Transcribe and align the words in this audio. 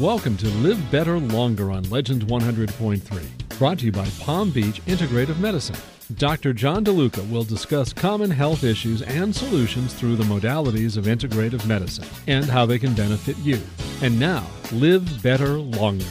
Welcome 0.00 0.36
to 0.36 0.48
Live 0.48 0.92
Better 0.92 1.18
Longer 1.18 1.72
on 1.72 1.82
Legends 1.90 2.24
100.3, 2.26 3.58
brought 3.58 3.80
to 3.80 3.86
you 3.86 3.90
by 3.90 4.06
Palm 4.20 4.52
Beach 4.52 4.80
Integrative 4.86 5.40
Medicine. 5.40 5.74
Dr. 6.14 6.52
John 6.52 6.84
DeLuca 6.84 7.28
will 7.28 7.42
discuss 7.42 7.92
common 7.92 8.30
health 8.30 8.62
issues 8.62 9.02
and 9.02 9.34
solutions 9.34 9.94
through 9.94 10.14
the 10.14 10.22
modalities 10.22 10.96
of 10.96 11.06
integrative 11.06 11.66
medicine 11.66 12.06
and 12.28 12.44
how 12.44 12.64
they 12.64 12.78
can 12.78 12.94
benefit 12.94 13.36
you. 13.38 13.60
And 14.00 14.20
now, 14.20 14.46
live 14.70 15.20
better 15.20 15.58
longer. 15.58 16.04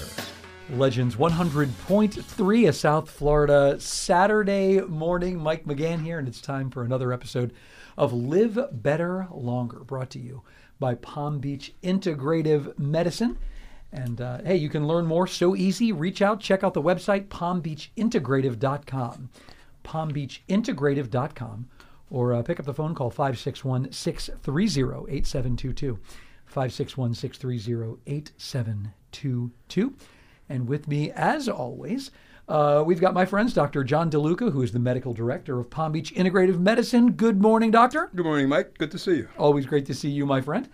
Legends 0.71 1.15
100.3, 1.15 2.67
a 2.67 2.73
South 2.73 3.09
Florida 3.09 3.79
Saturday 3.79 4.81
morning. 4.81 5.39
Mike 5.39 5.63
McGann 5.63 6.03
here, 6.03 6.19
and 6.19 6.27
it's 6.27 6.41
time 6.41 6.69
for 6.69 6.83
another 6.83 7.13
episode 7.13 7.53
of 7.97 8.11
Live 8.11 8.59
Better 8.69 9.29
Longer, 9.31 9.79
brought 9.85 10.09
to 10.09 10.19
you 10.19 10.43
by 10.77 10.93
Palm 10.93 11.39
Beach 11.39 11.73
Integrative 11.81 12.77
Medicine. 12.77 13.37
And 13.97 14.21
uh, 14.21 14.39
hey, 14.45 14.55
you 14.55 14.69
can 14.69 14.87
learn 14.87 15.05
more 15.05 15.27
so 15.27 15.55
easy. 15.55 15.91
Reach 15.91 16.21
out, 16.21 16.39
check 16.39 16.63
out 16.63 16.73
the 16.73 16.81
website, 16.81 17.27
palmbeachintegrative.com. 17.27 19.29
Palmbeachintegrative.com. 19.83 21.69
Or 22.09 22.33
uh, 22.33 22.41
pick 22.41 22.59
up 22.59 22.65
the 22.65 22.73
phone, 22.73 22.95
call 22.95 23.09
561 23.09 23.91
630 23.91 25.17
8722. 25.17 25.99
561 26.45 27.13
630 27.13 27.99
8722. 28.05 29.93
And 30.49 30.67
with 30.67 30.87
me, 30.87 31.11
as 31.11 31.49
always, 31.49 32.11
uh, 32.47 32.81
we've 32.85 33.01
got 33.01 33.13
my 33.13 33.25
friends, 33.25 33.53
Dr. 33.53 33.83
John 33.83 34.09
DeLuca, 34.09 34.53
who 34.53 34.61
is 34.61 34.71
the 34.71 34.79
medical 34.79 35.13
director 35.13 35.59
of 35.59 35.69
Palm 35.69 35.91
Beach 35.91 36.13
Integrative 36.13 36.59
Medicine. 36.59 37.11
Good 37.11 37.41
morning, 37.41 37.71
doctor. 37.71 38.09
Good 38.15 38.25
morning, 38.25 38.47
Mike. 38.47 38.77
Good 38.77 38.91
to 38.91 38.99
see 38.99 39.17
you. 39.17 39.27
Always 39.37 39.65
great 39.65 39.85
to 39.87 39.93
see 39.93 40.09
you, 40.09 40.25
my 40.25 40.39
friend. 40.39 40.69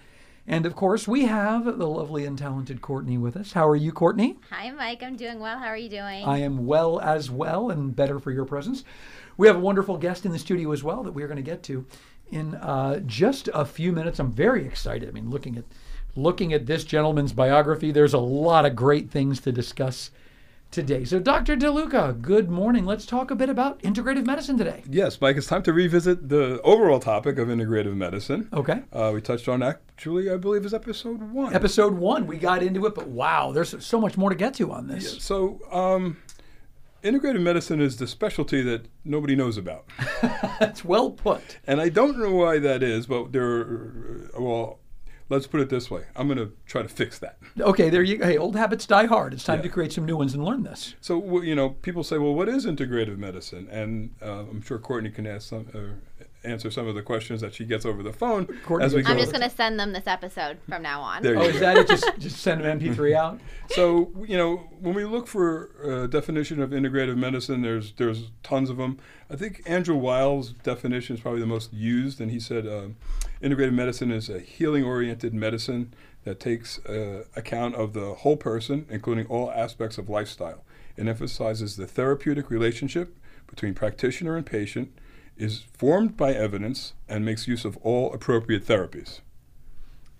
And 0.45 0.65
of 0.65 0.75
course, 0.75 1.07
we 1.07 1.25
have 1.25 1.65
the 1.65 1.87
lovely 1.87 2.25
and 2.25 2.37
talented 2.37 2.81
Courtney 2.81 3.17
with 3.17 3.37
us. 3.37 3.53
How 3.53 3.67
are 3.67 3.75
you, 3.77 3.93
Courtney? 3.93 4.37
Hi, 4.51 4.71
Mike. 4.71 5.01
I'm 5.01 5.15
doing 5.15 5.39
well. 5.39 5.57
How 5.57 5.67
are 5.67 5.77
you 5.77 5.89
doing? 5.89 6.25
I 6.25 6.39
am 6.39 6.65
well 6.65 6.99
as 6.99 7.31
well 7.31 7.69
and 7.69 7.95
better 7.95 8.19
for 8.19 8.31
your 8.31 8.45
presence. 8.45 8.83
We 9.37 9.47
have 9.47 9.55
a 9.55 9.61
wonderful 9.61 9.97
guest 9.97 10.25
in 10.25 10.31
the 10.31 10.39
studio 10.39 10.71
as 10.71 10.83
well 10.83 11.01
that 11.03 11.13
we're 11.13 11.27
going 11.27 11.37
to 11.37 11.43
get 11.43 11.63
to 11.63 11.85
in 12.29 12.55
uh, 12.55 12.99
just 13.05 13.49
a 13.53 13.63
few 13.63 13.93
minutes. 13.93 14.19
I'm 14.19 14.31
very 14.31 14.65
excited. 14.65 15.07
I 15.07 15.11
mean, 15.11 15.29
looking 15.29 15.57
at 15.57 15.65
looking 16.15 16.53
at 16.53 16.65
this 16.65 16.83
gentleman's 16.83 17.33
biography, 17.33 17.91
there's 17.91 18.13
a 18.13 18.19
lot 18.19 18.65
of 18.65 18.75
great 18.75 19.09
things 19.09 19.39
to 19.41 19.51
discuss 19.51 20.11
today. 20.73 21.05
So, 21.05 21.19
Dr. 21.19 21.55
DeLuca, 21.55 22.19
good 22.19 22.49
morning. 22.49 22.85
Let's 22.85 23.05
talk 23.05 23.29
a 23.29 23.35
bit 23.35 23.47
about 23.47 23.79
integrative 23.83 24.25
medicine 24.25 24.57
today. 24.57 24.83
Yes, 24.89 25.21
Mike, 25.21 25.37
it's 25.37 25.47
time 25.47 25.61
to 25.63 25.71
revisit 25.71 26.27
the 26.27 26.59
overall 26.63 26.99
topic 26.99 27.37
of 27.37 27.47
integrative 27.47 27.95
medicine. 27.95 28.49
Okay. 28.51 28.81
Uh, 28.91 29.11
we 29.13 29.21
touched 29.21 29.47
on 29.47 29.61
actually, 29.61 30.31
I 30.31 30.37
believe, 30.37 30.65
is 30.65 30.73
episode 30.73 31.21
one. 31.31 31.53
Episode 31.53 31.93
one, 31.93 32.25
we 32.25 32.37
got 32.37 32.63
into 32.63 32.85
it, 32.87 32.95
but 32.95 33.07
wow, 33.07 33.51
there's 33.51 33.85
so 33.85 34.01
much 34.01 34.17
more 34.17 34.31
to 34.31 34.35
get 34.35 34.55
to 34.55 34.71
on 34.71 34.87
this. 34.87 35.13
Yeah, 35.13 35.19
so, 35.19 35.59
um, 35.71 36.17
integrative 37.03 37.41
medicine 37.41 37.79
is 37.79 37.97
the 37.97 38.07
specialty 38.07 38.63
that 38.63 38.87
nobody 39.05 39.35
knows 39.35 39.57
about. 39.57 39.85
That's 40.59 40.83
well 40.83 41.11
put. 41.11 41.59
And 41.67 41.79
I 41.79 41.89
don't 41.89 42.17
know 42.17 42.31
why 42.31 42.57
that 42.59 42.81
is, 42.81 43.05
but 43.05 43.31
there 43.31 43.45
are, 43.45 44.31
well, 44.39 44.79
let's 45.29 45.47
put 45.47 45.61
it 45.61 45.69
this 45.69 45.89
way. 45.89 46.03
I'm 46.15 46.27
going 46.27 46.37
to 46.39 46.51
try 46.65 46.81
to 46.81 46.87
fix 46.89 47.19
that. 47.19 47.37
Okay, 47.59 47.89
there 47.89 48.03
you 48.03 48.17
go. 48.17 48.25
Hey, 48.25 48.37
old 48.37 48.55
habits 48.55 48.85
die 48.85 49.05
hard. 49.05 49.33
It's 49.33 49.43
time 49.43 49.59
Yeah. 49.59 49.63
to 49.63 49.69
create 49.69 49.93
some 49.93 50.05
new 50.05 50.17
ones 50.17 50.33
and 50.33 50.43
learn 50.43 50.63
this. 50.63 50.95
So, 51.01 51.41
you 51.41 51.55
know, 51.55 51.69
people 51.71 52.03
say, 52.03 52.17
well, 52.17 52.33
what 52.33 52.49
is 52.49 52.65
integrative 52.65 53.17
medicine? 53.17 53.67
And 53.71 54.11
uh, 54.21 54.41
I'm 54.49 54.61
sure 54.61 54.77
Courtney 54.79 55.09
can 55.11 55.25
ask 55.27 55.49
some, 55.49 55.67
uh, 55.73 56.25
answer 56.45 56.69
some 56.69 56.87
of 56.87 56.93
the 56.95 57.01
questions 57.01 57.39
that 57.39 57.53
she 57.53 57.63
gets 57.63 57.85
over 57.85 58.03
the 58.03 58.11
phone 58.11 58.45
Courtney 58.65 58.85
as 58.85 58.93
we 58.93 59.01
go. 59.01 59.11
I'm 59.11 59.17
just 59.17 59.31
going 59.31 59.49
to 59.49 59.55
send 59.55 59.79
them 59.79 59.93
this 59.93 60.07
episode 60.07 60.57
from 60.67 60.81
now 60.81 60.99
on. 61.01 61.23
There 61.23 61.35
you 61.35 61.39
Oh, 61.39 61.43
you 61.43 61.49
is 61.51 61.59
that 61.61 61.77
it? 61.77 61.87
Just 61.87 62.05
just 62.19 62.37
send 62.41 62.61
an 62.65 62.79
MP3 62.81 63.15
out. 63.15 63.39
So 63.69 64.11
you 64.27 64.35
know, 64.37 64.57
when 64.81 64.93
we 64.93 65.05
look 65.05 65.25
for 65.27 65.69
a 66.03 66.07
definition 66.09 66.61
of 66.61 66.71
integrative 66.71 67.15
medicine, 67.15 67.61
there's 67.61 67.93
there's 67.93 68.29
tons 68.43 68.69
of 68.69 68.75
them. 68.75 68.99
I 69.29 69.37
think 69.37 69.61
Andrew 69.65 69.95
Weil's 69.95 70.49
definition 70.51 71.15
is 71.15 71.21
probably 71.21 71.39
the 71.39 71.45
most 71.47 71.71
used, 71.71 72.19
and 72.19 72.29
he 72.29 72.41
said 72.41 72.67
uh, 72.67 72.87
integrative 73.43 73.73
medicine 73.73 74.11
is 74.11 74.29
a 74.29 74.39
healing-oriented 74.39 75.33
medicine 75.33 75.93
that 76.23 76.39
takes 76.39 76.79
uh, 76.85 77.25
account 77.35 77.75
of 77.75 77.93
the 77.93 78.13
whole 78.13 78.37
person, 78.37 78.85
including 78.89 79.25
all 79.27 79.51
aspects 79.51 79.97
of 79.97 80.09
lifestyle. 80.09 80.63
It 80.95 81.07
emphasizes 81.07 81.75
the 81.75 81.85
therapeutic 81.85 82.49
relationship 82.49 83.17
between 83.47 83.73
practitioner 83.73 84.37
and 84.37 84.45
patient, 84.45 84.97
is 85.35 85.63
formed 85.73 86.15
by 86.15 86.33
evidence, 86.33 86.93
and 87.09 87.25
makes 87.25 87.47
use 87.47 87.65
of 87.65 87.77
all 87.77 88.13
appropriate 88.13 88.65
therapies. 88.65 89.21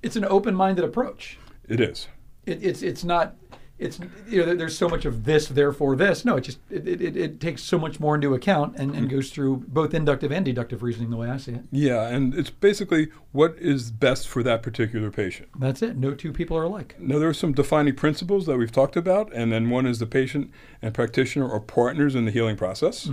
It's 0.01 0.15
an 0.15 0.25
open-minded 0.25 0.83
approach. 0.83 1.37
It 1.67 1.79
is. 1.79 2.07
It, 2.45 2.61
it's 2.61 2.81
it's 2.81 3.03
not. 3.03 3.35
It's 3.83 3.99
you 4.27 4.45
know 4.45 4.55
there's 4.55 4.77
so 4.77 4.87
much 4.89 5.05
of 5.05 5.25
this, 5.25 5.47
therefore 5.47 5.95
this. 5.95 6.23
No, 6.25 6.37
it 6.37 6.41
just 6.41 6.59
it, 6.69 6.87
it, 6.87 7.15
it- 7.17 7.39
takes 7.39 7.61
so 7.63 7.77
much 7.77 7.99
more 7.99 8.15
into 8.15 8.33
account 8.33 8.75
and, 8.77 8.95
and 8.95 9.09
goes 9.09 9.29
through 9.29 9.63
both 9.67 9.93
inductive 9.93 10.31
and 10.31 10.45
deductive 10.45 10.81
reasoning 10.83 11.09
the 11.09 11.17
way 11.17 11.29
I 11.29 11.37
see 11.37 11.51
it. 11.53 11.63
Yeah, 11.71 12.07
and 12.07 12.33
it's 12.33 12.49
basically 12.49 13.09
what 13.31 13.55
is 13.57 13.91
best 13.91 14.27
for 14.27 14.43
that 14.43 14.63
particular 14.63 15.11
patient. 15.11 15.49
That's 15.59 15.81
it. 15.81 15.97
No 15.97 16.13
two 16.13 16.31
people 16.31 16.55
are 16.57 16.63
alike. 16.63 16.95
Now, 16.99 17.19
there 17.19 17.27
are 17.27 17.33
some 17.33 17.51
defining 17.53 17.95
principles 17.95 18.45
that 18.45 18.57
we've 18.57 18.71
talked 18.71 18.95
about, 18.95 19.33
and 19.33 19.51
then 19.51 19.69
one 19.69 19.85
is 19.85 19.99
the 19.99 20.05
patient 20.05 20.51
and 20.81 20.93
practitioner 20.93 21.49
are 21.51 21.59
partners 21.59 22.15
in 22.15 22.25
the 22.25 22.31
healing 22.31 22.55
process. 22.55 23.09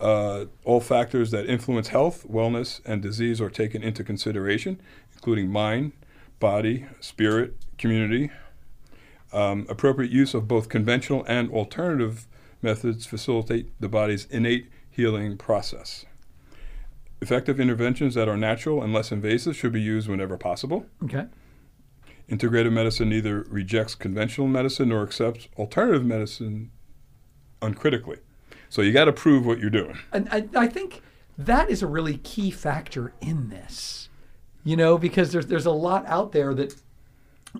Uh, 0.00 0.46
all 0.64 0.80
factors 0.80 1.30
that 1.30 1.46
influence 1.46 1.88
health, 1.88 2.26
wellness, 2.28 2.80
and 2.84 3.00
disease 3.00 3.40
are 3.40 3.48
taken 3.48 3.82
into 3.82 4.02
consideration, 4.02 4.80
including 5.14 5.48
mind, 5.50 5.92
body, 6.40 6.86
spirit, 7.00 7.54
community. 7.78 8.30
Um, 9.34 9.66
appropriate 9.68 10.12
use 10.12 10.32
of 10.32 10.46
both 10.46 10.68
conventional 10.68 11.24
and 11.26 11.50
alternative 11.50 12.28
methods 12.62 13.04
facilitate 13.04 13.68
the 13.80 13.88
body's 13.88 14.26
innate 14.26 14.70
healing 14.88 15.36
process. 15.36 16.06
Effective 17.20 17.58
interventions 17.58 18.14
that 18.14 18.28
are 18.28 18.36
natural 18.36 18.80
and 18.80 18.92
less 18.92 19.10
invasive 19.10 19.56
should 19.56 19.72
be 19.72 19.80
used 19.80 20.08
whenever 20.08 20.36
possible. 20.36 20.86
Okay. 21.02 21.26
Integrative 22.30 22.72
medicine 22.72 23.08
neither 23.08 23.44
rejects 23.48 23.96
conventional 23.96 24.46
medicine 24.46 24.90
nor 24.90 25.02
accepts 25.02 25.48
alternative 25.58 26.04
medicine 26.04 26.70
uncritically. 27.60 28.18
So 28.68 28.82
you 28.82 28.92
got 28.92 29.06
to 29.06 29.12
prove 29.12 29.44
what 29.44 29.58
you're 29.58 29.68
doing. 29.68 29.98
And 30.12 30.28
I, 30.30 30.48
I 30.54 30.68
think 30.68 31.02
that 31.36 31.70
is 31.70 31.82
a 31.82 31.88
really 31.88 32.18
key 32.18 32.52
factor 32.52 33.12
in 33.20 33.48
this, 33.48 34.08
you 34.62 34.76
know, 34.76 34.96
because 34.96 35.32
there's 35.32 35.48
there's 35.48 35.66
a 35.66 35.72
lot 35.72 36.06
out 36.06 36.30
there 36.30 36.54
that 36.54 36.74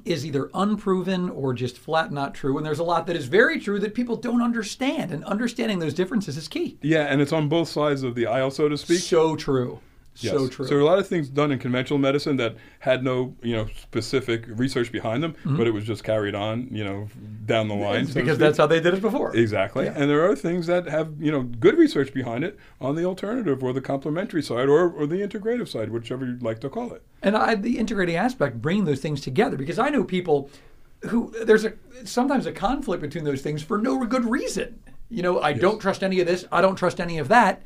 is 0.05 0.27
either 0.27 0.51
unproven 0.55 1.31
or 1.31 1.55
just 1.55 1.79
flat 1.79 2.13
not 2.13 2.35
true, 2.35 2.57
and 2.57 2.67
there's 2.67 2.79
a 2.79 2.85
lot 2.85 3.07
that 3.07 3.17
is 3.17 3.27
very 3.27 3.61
true 3.61 3.79
that 3.79 3.95
people 3.95 4.17
don't 4.17 4.43
understand, 4.43 5.11
and 5.13 5.25
understanding 5.25 5.79
those 5.79 5.95
differences 5.95 6.37
is 6.37 6.49
key. 6.49 6.79
Yeah, 6.83 7.05
and 7.05 7.21
it's 7.21 7.33
on 7.33 7.49
both 7.49 7.69
sides 7.69 8.03
of 8.03 8.15
the 8.15 8.27
aisle, 8.27 8.51
so 8.51 8.69
to 8.69 8.77
speak. 8.77 9.01
So 9.01 9.37
true, 9.37 9.81
so 10.15 10.49
true. 10.49 10.65
So 10.65 10.71
there 10.71 10.79
are 10.79 10.83
a 10.83 10.85
lot 10.85 10.99
of 10.99 11.07
things 11.09 11.29
done 11.29 11.51
in 11.51 11.59
conventional 11.59 11.99
medicine 11.99 12.37
that 12.37 12.57
had 12.79 13.03
no, 13.03 13.35
you 13.43 13.55
know, 13.55 13.67
specific 13.81 14.45
research 14.49 14.93
behind 14.93 15.23
them, 15.23 15.33
mm-hmm. 15.33 15.57
but 15.57 15.67
it 15.67 15.73
was 15.73 15.85
just 15.85 16.05
carried 16.05 16.35
on, 16.35 16.69
you 16.71 16.85
know, 16.85 17.09
down 17.45 17.69
the 17.69 17.75
line. 17.75 18.07
So 18.07 18.15
because 18.15 18.39
that's 18.39 18.59
how 18.59 18.67
they 18.67 18.81
did 18.81 18.95
it 18.95 19.03
before. 19.03 19.35
Exactly. 19.37 19.87
Yeah. 19.87 19.95
And 19.97 20.09
there 20.09 20.29
are 20.29 20.37
things 20.37 20.67
that 20.67 20.87
have, 20.87 21.21
you 21.21 21.33
know, 21.33 21.43
good 21.43 21.77
research 21.77 22.15
behind 22.15 22.45
it 22.45 22.59
on 22.81 22.95
the 22.95 23.05
alternative 23.05 23.63
or 23.63 23.73
the 23.73 23.81
complementary 23.81 24.43
side 24.43 24.69
or, 24.69 24.91
or 24.91 25.07
the 25.07 25.17
integrative 25.17 25.69
side, 25.69 25.91
whichever 25.91 26.25
you'd 26.25 26.43
like 26.43 26.61
to 26.61 26.71
call 26.71 26.93
it. 26.93 27.03
And 27.23 27.37
I, 27.37 27.55
the 27.55 27.79
integrating 27.79 28.17
aspect, 28.17 28.63
bringing 28.63 28.85
those 28.85 29.01
things 29.01 29.21
together, 29.21 29.57
because 29.57 29.79
I 29.79 29.89
know 29.89 30.05
people 30.05 30.51
who 31.09 31.35
there's 31.45 31.65
a 31.65 31.75
sometimes 32.05 32.47
a 32.47 32.53
conflict 32.53 33.03
between 33.03 33.25
those 33.25 33.43
things 33.43 33.63
for 33.63 33.79
no 33.79 34.05
good 34.07 34.25
reason. 34.25 34.81
You 35.11 35.23
know, 35.23 35.41
I 35.41 35.53
don't 35.53 35.79
trust 35.79 36.03
any 36.03 36.21
of 36.21 36.27
this. 36.27 36.47
I 36.51 36.61
don't 36.61 36.77
trust 36.77 37.01
any 37.01 37.19
of 37.19 37.29
that. 37.29 37.63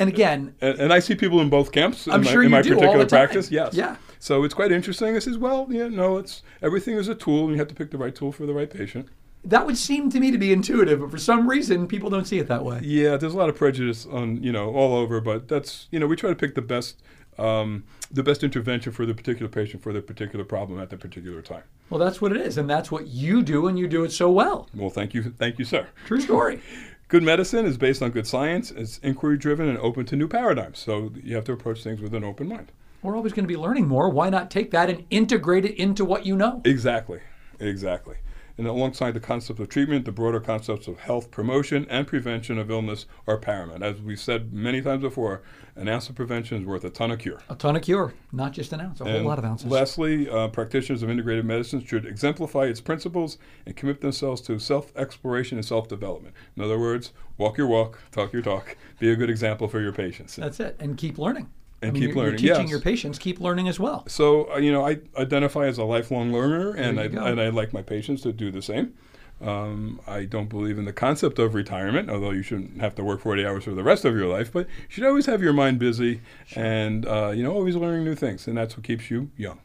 And 0.00 0.08
again, 0.08 0.54
And, 0.60 0.80
and 0.80 0.92
I 0.92 0.98
see 0.98 1.14
people 1.14 1.40
in 1.40 1.48
both 1.50 1.70
camps 1.72 2.06
in 2.06 2.12
I'm 2.14 2.24
my, 2.24 2.30
sure 2.32 2.42
in 2.42 2.50
my 2.50 2.62
particular 2.62 3.06
practice. 3.06 3.50
Yes. 3.50 3.74
Yeah. 3.74 3.96
So 4.18 4.44
it's 4.44 4.54
quite 4.54 4.72
interesting. 4.72 5.14
I 5.14 5.18
says, 5.20 5.38
well, 5.38 5.66
yeah, 5.70 5.88
no, 5.88 6.16
it's 6.16 6.42
everything 6.62 6.96
is 6.96 7.06
a 7.08 7.14
tool, 7.14 7.44
and 7.44 7.52
you 7.52 7.58
have 7.58 7.68
to 7.68 7.74
pick 7.74 7.90
the 7.90 7.98
right 7.98 8.14
tool 8.14 8.32
for 8.32 8.46
the 8.46 8.52
right 8.54 8.68
patient. 8.70 9.08
that 9.44 9.64
would 9.66 9.76
seem 9.78 10.10
to 10.10 10.20
me 10.20 10.30
to 10.30 10.38
be 10.38 10.52
intuitive, 10.52 11.00
but 11.00 11.10
for 11.10 11.18
some 11.18 11.48
reason, 11.48 11.86
people 11.86 12.10
don't 12.10 12.26
see 12.26 12.38
it 12.38 12.48
that 12.48 12.64
way. 12.64 12.80
Yeah, 12.82 13.16
there's 13.16 13.32
a 13.34 13.36
lot 13.36 13.48
of 13.48 13.56
prejudice 13.56 14.06
on 14.06 14.42
you 14.42 14.52
know 14.52 14.74
all 14.74 14.94
over, 14.96 15.20
but 15.20 15.48
that's 15.48 15.86
you 15.90 15.98
know 16.00 16.06
we 16.06 16.16
try 16.16 16.28
to 16.30 16.36
pick 16.36 16.54
the 16.54 16.62
best 16.62 17.02
um, 17.38 17.84
the 18.10 18.22
best 18.22 18.42
intervention 18.44 18.92
for 18.92 19.06
the 19.06 19.14
particular 19.14 19.48
patient 19.48 19.82
for 19.82 19.92
the 19.94 20.02
particular 20.02 20.44
problem 20.44 20.78
at 20.80 20.90
the 20.90 20.96
particular 20.98 21.40
time. 21.40 21.62
Well, 21.88 21.98
that's 21.98 22.20
what 22.20 22.32
it 22.32 22.40
is, 22.40 22.58
and 22.58 22.68
that's 22.68 22.90
what 22.90 23.06
you 23.06 23.42
do, 23.42 23.66
and 23.66 23.78
you 23.78 23.88
do 23.88 24.04
it 24.04 24.12
so 24.12 24.30
well. 24.30 24.68
Well, 24.74 24.90
thank 24.90 25.14
you, 25.14 25.22
thank 25.38 25.58
you, 25.58 25.64
sir. 25.64 25.88
True 26.06 26.20
story. 26.20 26.60
Good 27.10 27.24
medicine 27.24 27.66
is 27.66 27.76
based 27.76 28.02
on 28.02 28.12
good 28.12 28.28
science. 28.28 28.70
It's 28.70 28.98
inquiry 28.98 29.36
driven 29.36 29.68
and 29.68 29.76
open 29.78 30.06
to 30.06 30.16
new 30.16 30.28
paradigms. 30.28 30.78
So 30.78 31.10
you 31.20 31.34
have 31.34 31.42
to 31.46 31.52
approach 31.52 31.82
things 31.82 32.00
with 32.00 32.14
an 32.14 32.22
open 32.22 32.46
mind. 32.46 32.70
We're 33.02 33.16
always 33.16 33.32
going 33.32 33.42
to 33.42 33.48
be 33.48 33.56
learning 33.56 33.88
more. 33.88 34.08
Why 34.08 34.30
not 34.30 34.48
take 34.48 34.70
that 34.70 34.88
and 34.88 35.04
integrate 35.10 35.64
it 35.64 35.74
into 35.74 36.04
what 36.04 36.24
you 36.24 36.36
know? 36.36 36.62
Exactly, 36.64 37.18
exactly. 37.58 38.14
And 38.60 38.68
alongside 38.68 39.12
the 39.12 39.20
concept 39.20 39.58
of 39.58 39.70
treatment, 39.70 40.04
the 40.04 40.12
broader 40.12 40.38
concepts 40.38 40.86
of 40.86 40.98
health 40.98 41.30
promotion 41.30 41.86
and 41.88 42.06
prevention 42.06 42.58
of 42.58 42.70
illness 42.70 43.06
are 43.26 43.38
paramount. 43.38 43.82
As 43.82 44.02
we've 44.02 44.20
said 44.20 44.52
many 44.52 44.82
times 44.82 45.00
before, 45.00 45.40
an 45.76 45.88
ounce 45.88 46.10
of 46.10 46.14
prevention 46.14 46.60
is 46.60 46.66
worth 46.66 46.84
a 46.84 46.90
ton 46.90 47.10
of 47.10 47.20
cure. 47.20 47.40
A 47.48 47.54
ton 47.54 47.74
of 47.74 47.80
cure, 47.80 48.12
not 48.32 48.52
just 48.52 48.74
an 48.74 48.82
ounce, 48.82 49.00
a 49.00 49.04
whole 49.06 49.22
lot 49.22 49.38
of 49.38 49.46
ounces. 49.46 49.70
Lastly, 49.70 50.28
uh, 50.28 50.48
practitioners 50.48 51.02
of 51.02 51.08
integrative 51.08 51.44
medicine 51.44 51.82
should 51.82 52.04
exemplify 52.04 52.64
its 52.64 52.82
principles 52.82 53.38
and 53.64 53.74
commit 53.76 54.02
themselves 54.02 54.42
to 54.42 54.58
self 54.58 54.94
exploration 54.94 55.56
and 55.56 55.64
self 55.64 55.88
development. 55.88 56.34
In 56.54 56.62
other 56.62 56.78
words, 56.78 57.14
walk 57.38 57.56
your 57.56 57.66
walk, 57.66 57.98
talk 58.12 58.30
your 58.30 58.42
talk, 58.42 58.76
be 58.98 59.10
a 59.10 59.16
good 59.16 59.30
example 59.30 59.68
for 59.68 59.80
your 59.80 59.94
patients. 59.94 60.36
That's 60.36 60.60
it, 60.60 60.76
and 60.78 60.98
keep 60.98 61.16
learning. 61.16 61.48
And 61.82 61.90
I 61.90 61.92
mean, 61.92 62.02
keep 62.02 62.14
you're, 62.14 62.24
learning, 62.24 62.40
You're 62.40 62.54
teaching 62.54 62.66
yes. 62.66 62.70
your 62.70 62.80
patients 62.80 63.18
keep 63.18 63.40
learning 63.40 63.68
as 63.68 63.80
well. 63.80 64.04
So, 64.06 64.52
uh, 64.52 64.58
you 64.58 64.70
know, 64.70 64.86
I 64.86 64.98
identify 65.16 65.66
as 65.66 65.78
a 65.78 65.84
lifelong 65.84 66.32
learner, 66.32 66.72
and 66.74 67.00
I, 67.00 67.08
go. 67.08 67.24
and 67.24 67.40
I 67.40 67.48
like 67.48 67.72
my 67.72 67.82
patients 67.82 68.20
to 68.22 68.32
do 68.32 68.50
the 68.50 68.60
same. 68.60 68.94
Um, 69.40 70.00
I 70.06 70.24
don't 70.26 70.50
believe 70.50 70.78
in 70.78 70.84
the 70.84 70.92
concept 70.92 71.38
of 71.38 71.54
retirement, 71.54 72.10
although 72.10 72.32
you 72.32 72.42
shouldn't 72.42 72.80
have 72.82 72.94
to 72.96 73.04
work 73.04 73.22
40 73.22 73.46
hours 73.46 73.64
for 73.64 73.70
the 73.72 73.82
rest 73.82 74.04
of 74.04 74.14
your 74.14 74.26
life, 74.26 74.52
but 74.52 74.66
you 74.66 74.90
should 74.90 75.04
always 75.04 75.24
have 75.24 75.40
your 75.42 75.54
mind 75.54 75.78
busy 75.78 76.20
and, 76.54 77.06
uh, 77.06 77.30
you 77.34 77.42
know, 77.42 77.52
always 77.54 77.74
learning 77.74 78.04
new 78.04 78.14
things, 78.14 78.46
and 78.46 78.58
that's 78.58 78.76
what 78.76 78.84
keeps 78.84 79.10
you 79.10 79.30
young. 79.38 79.60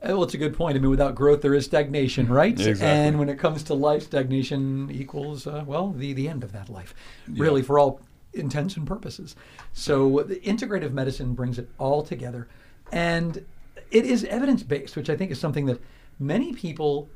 Uh, 0.00 0.10
Well, 0.10 0.22
it's 0.22 0.34
a 0.34 0.38
good 0.38 0.54
point. 0.54 0.76
I 0.76 0.80
mean, 0.80 0.90
without 0.90 1.16
growth, 1.16 1.42
there 1.42 1.54
is 1.54 1.64
stagnation, 1.64 2.28
right? 2.28 2.52
Exactly. 2.52 2.86
And 2.86 3.18
when 3.18 3.28
it 3.28 3.38
comes 3.38 3.64
to 3.64 3.74
life, 3.74 4.04
stagnation 4.04 4.88
equals, 4.92 5.46
uh, 5.46 5.64
well, 5.66 5.90
the, 5.90 6.12
the 6.12 6.28
end 6.28 6.44
of 6.44 6.52
that 6.52 6.68
life, 6.68 6.94
really, 7.28 7.62
for 7.62 7.80
all 7.80 8.00
intents 8.32 8.76
and 8.76 8.86
purposes. 8.86 9.36
So, 9.72 10.22
the 10.22 10.36
integrative 10.36 10.92
medicine 10.92 11.34
brings 11.34 11.58
it 11.58 11.68
all 11.78 12.02
together. 12.02 12.48
And 12.92 13.44
it 13.90 14.04
is 14.04 14.24
evidence 14.24 14.62
based, 14.62 14.96
which 14.96 15.10
I 15.10 15.16
think 15.16 15.30
is 15.30 15.40
something 15.40 15.66
that 15.66 15.80
many 16.18 16.52
people 16.52 17.08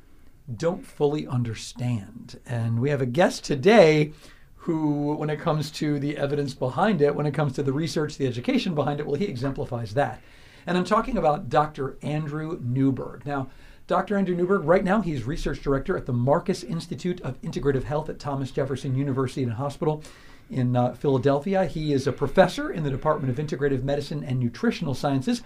don't 0.56 0.86
fully 0.86 1.26
understand. 1.26 2.40
And 2.46 2.80
we 2.80 2.90
have 2.90 3.00
a 3.00 3.06
guest 3.06 3.44
today 3.44 4.12
who, 4.56 5.14
when 5.14 5.30
it 5.30 5.40
comes 5.40 5.70
to 5.70 5.98
the 5.98 6.16
evidence 6.16 6.54
behind 6.54 7.02
it, 7.02 7.14
when 7.14 7.26
it 7.26 7.34
comes 7.34 7.52
to 7.54 7.62
the 7.62 7.72
research, 7.72 8.16
the 8.16 8.26
education 8.26 8.74
behind 8.74 9.00
it, 9.00 9.06
well, 9.06 9.16
he 9.16 9.26
exemplifies 9.26 9.94
that. 9.94 10.20
And 10.66 10.78
I'm 10.78 10.84
talking 10.84 11.18
about 11.18 11.50
Dr. 11.50 11.98
Andrew 12.02 12.58
Newberg. 12.62 13.26
Now, 13.26 13.50
Dr. 13.86 14.16
Andrew 14.16 14.34
Newberg, 14.34 14.64
right 14.64 14.82
now, 14.82 15.02
he's 15.02 15.24
research 15.24 15.60
director 15.60 15.98
at 15.98 16.06
the 16.06 16.14
Marcus 16.14 16.62
Institute 16.62 17.20
of 17.20 17.40
Integrative 17.42 17.84
Health 17.84 18.08
at 18.08 18.18
Thomas 18.18 18.50
Jefferson 18.50 18.94
University 18.94 19.42
and 19.42 19.52
Hospital 19.52 20.02
in 20.50 20.76
uh, 20.76 20.92
Philadelphia. 20.94 21.66
He 21.66 21.92
is 21.92 22.06
a 22.06 22.12
professor 22.12 22.70
in 22.70 22.82
the 22.84 22.90
Department 22.90 23.36
of 23.36 23.44
Integrative 23.44 23.82
Medicine 23.82 24.24
and 24.24 24.38
Nutritional 24.38 24.94
Sciences 24.94 25.42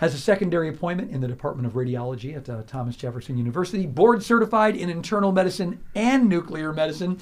has 0.00 0.14
a 0.14 0.18
secondary 0.18 0.70
appointment 0.70 1.10
in 1.10 1.20
the 1.20 1.28
Department 1.28 1.66
of 1.66 1.74
Radiology 1.74 2.34
at 2.34 2.48
uh, 2.48 2.62
Thomas 2.66 2.96
Jefferson 2.96 3.36
University, 3.36 3.84
board 3.84 4.22
certified 4.22 4.74
in 4.74 4.88
internal 4.88 5.30
medicine 5.30 5.78
and 5.94 6.26
nuclear 6.26 6.72
medicine. 6.72 7.18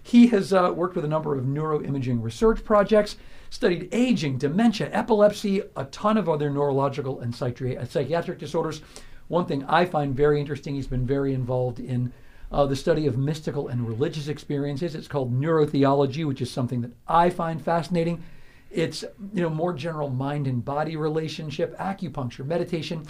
He 0.00 0.28
has 0.28 0.52
uh, 0.52 0.72
worked 0.72 0.94
with 0.94 1.04
a 1.04 1.08
number 1.08 1.36
of 1.36 1.44
neuroimaging 1.44 2.22
research 2.22 2.62
projects, 2.62 3.16
studied 3.50 3.88
aging, 3.90 4.38
dementia, 4.38 4.90
epilepsy, 4.92 5.62
a 5.76 5.86
ton 5.86 6.16
of 6.16 6.28
other 6.28 6.50
neurological 6.50 7.18
and 7.18 7.34
psychiatric 7.34 8.38
disorders. 8.38 8.80
One 9.26 9.46
thing 9.46 9.64
I 9.64 9.84
find 9.84 10.14
very 10.14 10.38
interesting, 10.38 10.76
he's 10.76 10.86
been 10.86 11.06
very 11.06 11.34
involved 11.34 11.80
in 11.80 12.12
uh, 12.52 12.66
the 12.66 12.76
study 12.76 13.06
of 13.06 13.16
mystical 13.16 13.68
and 13.68 13.86
religious 13.86 14.28
experiences. 14.28 14.94
It's 14.94 15.08
called 15.08 15.38
neurotheology, 15.38 16.26
which 16.26 16.42
is 16.42 16.50
something 16.50 16.80
that 16.80 16.92
I 17.06 17.30
find 17.30 17.62
fascinating. 17.62 18.22
It's 18.70 19.02
you 19.34 19.42
know 19.42 19.50
more 19.50 19.72
general 19.72 20.08
mind 20.08 20.46
and 20.46 20.64
body 20.64 20.96
relationship, 20.96 21.76
acupuncture, 21.78 22.46
meditation, 22.46 23.06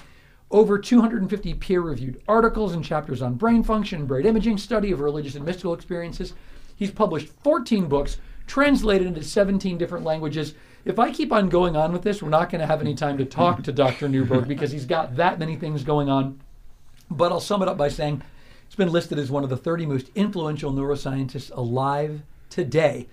over 0.50 0.78
250 0.78 1.54
peer-reviewed 1.54 2.22
articles 2.26 2.72
and 2.72 2.84
chapters 2.84 3.22
on 3.22 3.34
brain 3.34 3.62
function, 3.62 4.06
brain 4.06 4.26
imaging, 4.26 4.58
study 4.58 4.90
of 4.90 5.00
religious 5.00 5.34
and 5.34 5.44
mystical 5.44 5.74
experiences. 5.74 6.34
He's 6.76 6.90
published 6.90 7.28
14 7.42 7.86
books, 7.86 8.16
translated 8.46 9.06
into 9.06 9.22
17 9.22 9.76
different 9.78 10.04
languages. 10.04 10.54
If 10.86 10.98
I 10.98 11.12
keep 11.12 11.30
on 11.30 11.50
going 11.50 11.76
on 11.76 11.92
with 11.92 12.02
this, 12.02 12.22
we're 12.22 12.30
not 12.30 12.48
going 12.48 12.60
to 12.62 12.66
have 12.66 12.80
any 12.80 12.94
time 12.94 13.18
to 13.18 13.26
talk 13.26 13.62
to 13.62 13.72
Dr. 13.72 14.08
Newberg 14.08 14.48
because 14.48 14.72
he's 14.72 14.86
got 14.86 15.16
that 15.16 15.38
many 15.38 15.56
things 15.56 15.84
going 15.84 16.08
on. 16.08 16.40
But 17.10 17.32
I'll 17.32 17.40
sum 17.40 17.60
it 17.60 17.68
up 17.68 17.76
by 17.76 17.88
saying 17.88 18.22
it's 18.70 18.76
been 18.76 18.92
listed 18.92 19.18
as 19.18 19.32
one 19.32 19.42
of 19.42 19.50
the 19.50 19.56
30 19.56 19.84
most 19.86 20.10
influential 20.14 20.72
neuroscientists 20.72 21.50
alive 21.56 22.22
today 22.50 23.08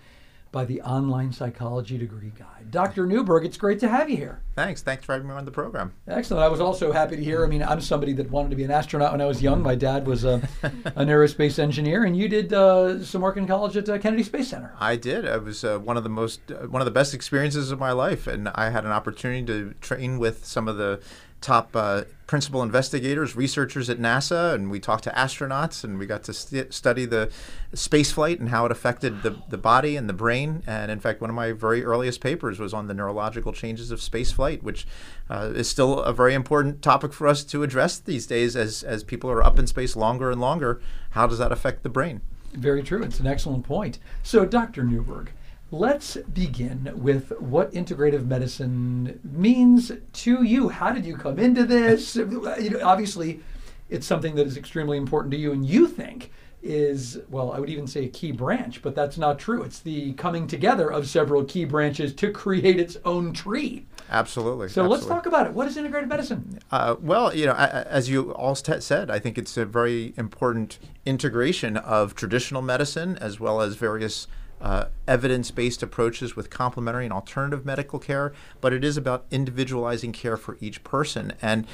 by 0.52 0.66
the 0.66 0.84
Online 0.84 1.34
Psychology 1.34 1.98
Degree 1.98 2.32
Guide. 2.38 2.70
Dr. 2.70 3.08
Newberg, 3.08 3.44
it's 3.44 3.58
great 3.58 3.80
to 3.80 3.90
have 3.90 4.08
you 4.08 4.18
here. 4.18 4.44
Thanks. 4.56 4.84
Thanks 4.84 5.04
for 5.04 5.14
having 5.14 5.28
me 5.28 5.34
on 5.34 5.46
the 5.46 5.52
program. 5.52 5.94
Excellent. 6.08 6.44
I 6.44 6.48
was 6.48 6.62
also 6.62 6.92
happy 6.92 7.16
to 7.16 7.24
hear. 7.24 7.44
I 7.44 7.48
mean, 7.48 7.64
I'm 7.64 7.82
somebody 7.82 8.14
that 8.14 8.30
wanted 8.30 8.52
to 8.52 8.56
be 8.56 8.66
an 8.66 8.72
astronaut 8.72 9.14
when 9.14 9.20
I 9.20 9.26
was 9.26 9.42
young. 9.42 9.64
My 9.64 9.74
dad 9.74 10.06
was 10.06 10.26
a, 10.26 10.48
an 10.62 11.08
aerospace 11.08 11.58
engineer, 11.58 12.04
and 12.04 12.16
you 12.16 12.30
did 12.30 12.54
uh, 12.54 13.04
some 13.04 13.24
work 13.24 13.38
in 13.38 13.48
college 13.48 13.76
at 13.78 13.90
uh, 13.90 13.98
Kennedy 13.98 14.22
Space 14.22 14.50
Center. 14.50 14.76
I 14.80 14.96
did. 14.96 15.26
It 15.26 15.44
was 15.44 15.64
uh, 15.64 15.80
one 15.80 15.98
of 15.98 16.04
the 16.04 16.10
most, 16.10 16.52
uh, 16.52 16.68
one 16.68 16.84
of 16.84 16.86
the 16.86 16.92
best 16.92 17.16
experiences 17.16 17.72
of 17.72 17.80
my 17.80 17.94
life, 17.94 18.28
and 18.28 18.48
I 18.50 18.70
had 18.70 18.86
an 18.86 18.92
opportunity 18.92 19.44
to 19.48 19.74
train 19.82 20.20
with 20.20 20.46
some 20.46 20.68
of 20.68 20.78
the 20.78 21.02
top 21.42 21.76
uh, 21.76 22.04
principal 22.26 22.62
investigators, 22.62 23.36
researchers 23.36 23.90
at 23.90 24.00
NASA, 24.00 24.54
and 24.54 24.70
we 24.70 24.80
talked 24.80 25.06
to 25.06 25.10
astronauts, 25.12 25.84
and 25.84 25.98
we 25.98 26.06
got 26.06 26.24
to 26.24 26.34
st- 26.34 26.74
study 26.74 27.06
the 27.06 27.32
space 27.74 28.12
flight 28.12 28.40
and 28.40 28.50
how 28.50 28.66
it 28.66 28.72
affected 28.72 29.24
the, 29.24 29.38
the 29.50 29.58
body 29.58 29.96
and 29.96 30.10
the 30.10 30.14
brain. 30.14 30.62
And 30.68 30.92
in 30.92 31.00
fact, 31.00 31.22
one 31.22 31.30
of 31.30 31.36
my 31.36 31.54
very 31.54 31.84
earliest 31.84 32.20
papers 32.20 32.60
was 32.60 32.74
on 32.74 32.88
the 32.88 32.94
neurological 32.94 33.54
changes 33.54 33.92
of 33.92 34.02
space 34.02 34.32
flight, 34.32 34.62
which 34.62 34.86
uh, 35.30 35.52
is 35.56 35.70
still 35.70 36.02
a 36.02 36.12
very 36.12 36.34
important 36.34 36.82
topic 36.82 37.14
for 37.14 37.28
us 37.28 37.44
to 37.46 37.64
address 37.64 37.98
these 37.98 38.28
days 38.28 38.56
as, 38.56 38.84
as 38.84 39.04
people 39.04 39.30
are 39.30 39.44
up 39.44 39.58
in 39.58 39.68
space 39.68 39.96
longer 39.96 40.32
and 40.32 40.42
longer. 40.42 40.82
How 41.12 41.28
does 41.28 41.38
that 41.38 41.52
affect 41.52 41.84
the 41.84 41.90
brain? 41.90 42.22
Very 42.54 42.84
true. 42.84 43.04
It's 43.04 43.20
an 43.20 43.28
excellent 43.28 43.66
point. 43.66 44.00
So, 44.24 44.46
Dr. 44.46 44.84
Newberg, 44.84 45.28
let's 45.72 46.16
begin 46.18 46.92
with 46.96 47.32
what 47.40 47.72
integrative 47.74 48.26
medicine 48.26 49.20
means 49.24 49.92
to 50.14 50.44
you. 50.44 50.70
How 50.70 50.92
did 50.92 51.06
you 51.06 51.18
come 51.18 51.40
into 51.40 51.66
this? 51.66 52.16
You 52.58 52.70
know, 52.72 52.80
obviously, 52.84 53.42
it's 53.90 54.08
something 54.08 54.36
that 54.36 54.48
is 54.48 54.58
extremely 54.58 54.98
important 54.98 55.32
to 55.32 55.38
you, 55.38 55.52
and 55.52 55.66
you 55.66 55.88
think 55.88 56.32
is, 56.62 57.20
well, 57.30 57.52
I 57.52 57.60
would 57.60 57.70
even 57.70 57.88
say 57.88 58.06
a 58.06 58.10
key 58.10 58.32
branch, 58.32 58.82
but 58.82 58.96
that's 58.96 59.18
not 59.18 59.40
true. 59.40 59.64
It's 59.64 59.80
the 59.80 60.14
coming 60.14 60.48
together 60.48 60.90
of 60.90 61.08
several 61.08 61.44
key 61.44 61.66
branches 61.66 62.14
to 62.16 62.32
create 62.32 62.80
its 62.80 62.98
own 63.06 63.32
tree. 63.32 63.86
Absolutely. 64.10 64.70
So 64.70 64.84
let's 64.84 65.06
talk 65.06 65.26
about 65.26 65.48
it. 65.48 65.54
What 65.54 65.68
is 65.68 65.78
integrative 65.78 66.08
medicine? 66.08 66.60
Uh, 66.72 66.96
well, 67.00 67.34
you 67.36 67.46
know, 67.46 67.54
as 67.54 68.10
you 68.10 68.34
all 68.34 68.56
said, 68.56 69.12
I 69.12 69.20
think 69.20 69.38
it's 69.38 69.56
a 69.58 69.66
very 69.66 70.14
important 70.18 70.80
integration 71.06 71.78
of 71.78 72.16
traditional 72.16 72.62
medicine 72.62 73.18
as 73.18 73.40
well 73.40 73.62
as 73.62 73.76
various 73.76 74.28
uh, 74.62 74.86
evidence-based 75.08 75.84
approaches 75.84 76.36
with 76.36 76.50
complementary 76.50 77.06
and 77.06 77.14
alternative 77.14 77.66
medical 77.66 78.00
care. 78.00 78.34
But 78.62 78.74
it 78.74 78.84
is 78.84 78.98
about 78.98 79.26
individualizing 79.32 80.12
care 80.12 80.38
for 80.38 80.58
each 80.60 80.84
person, 80.84 81.34
and 81.42 81.66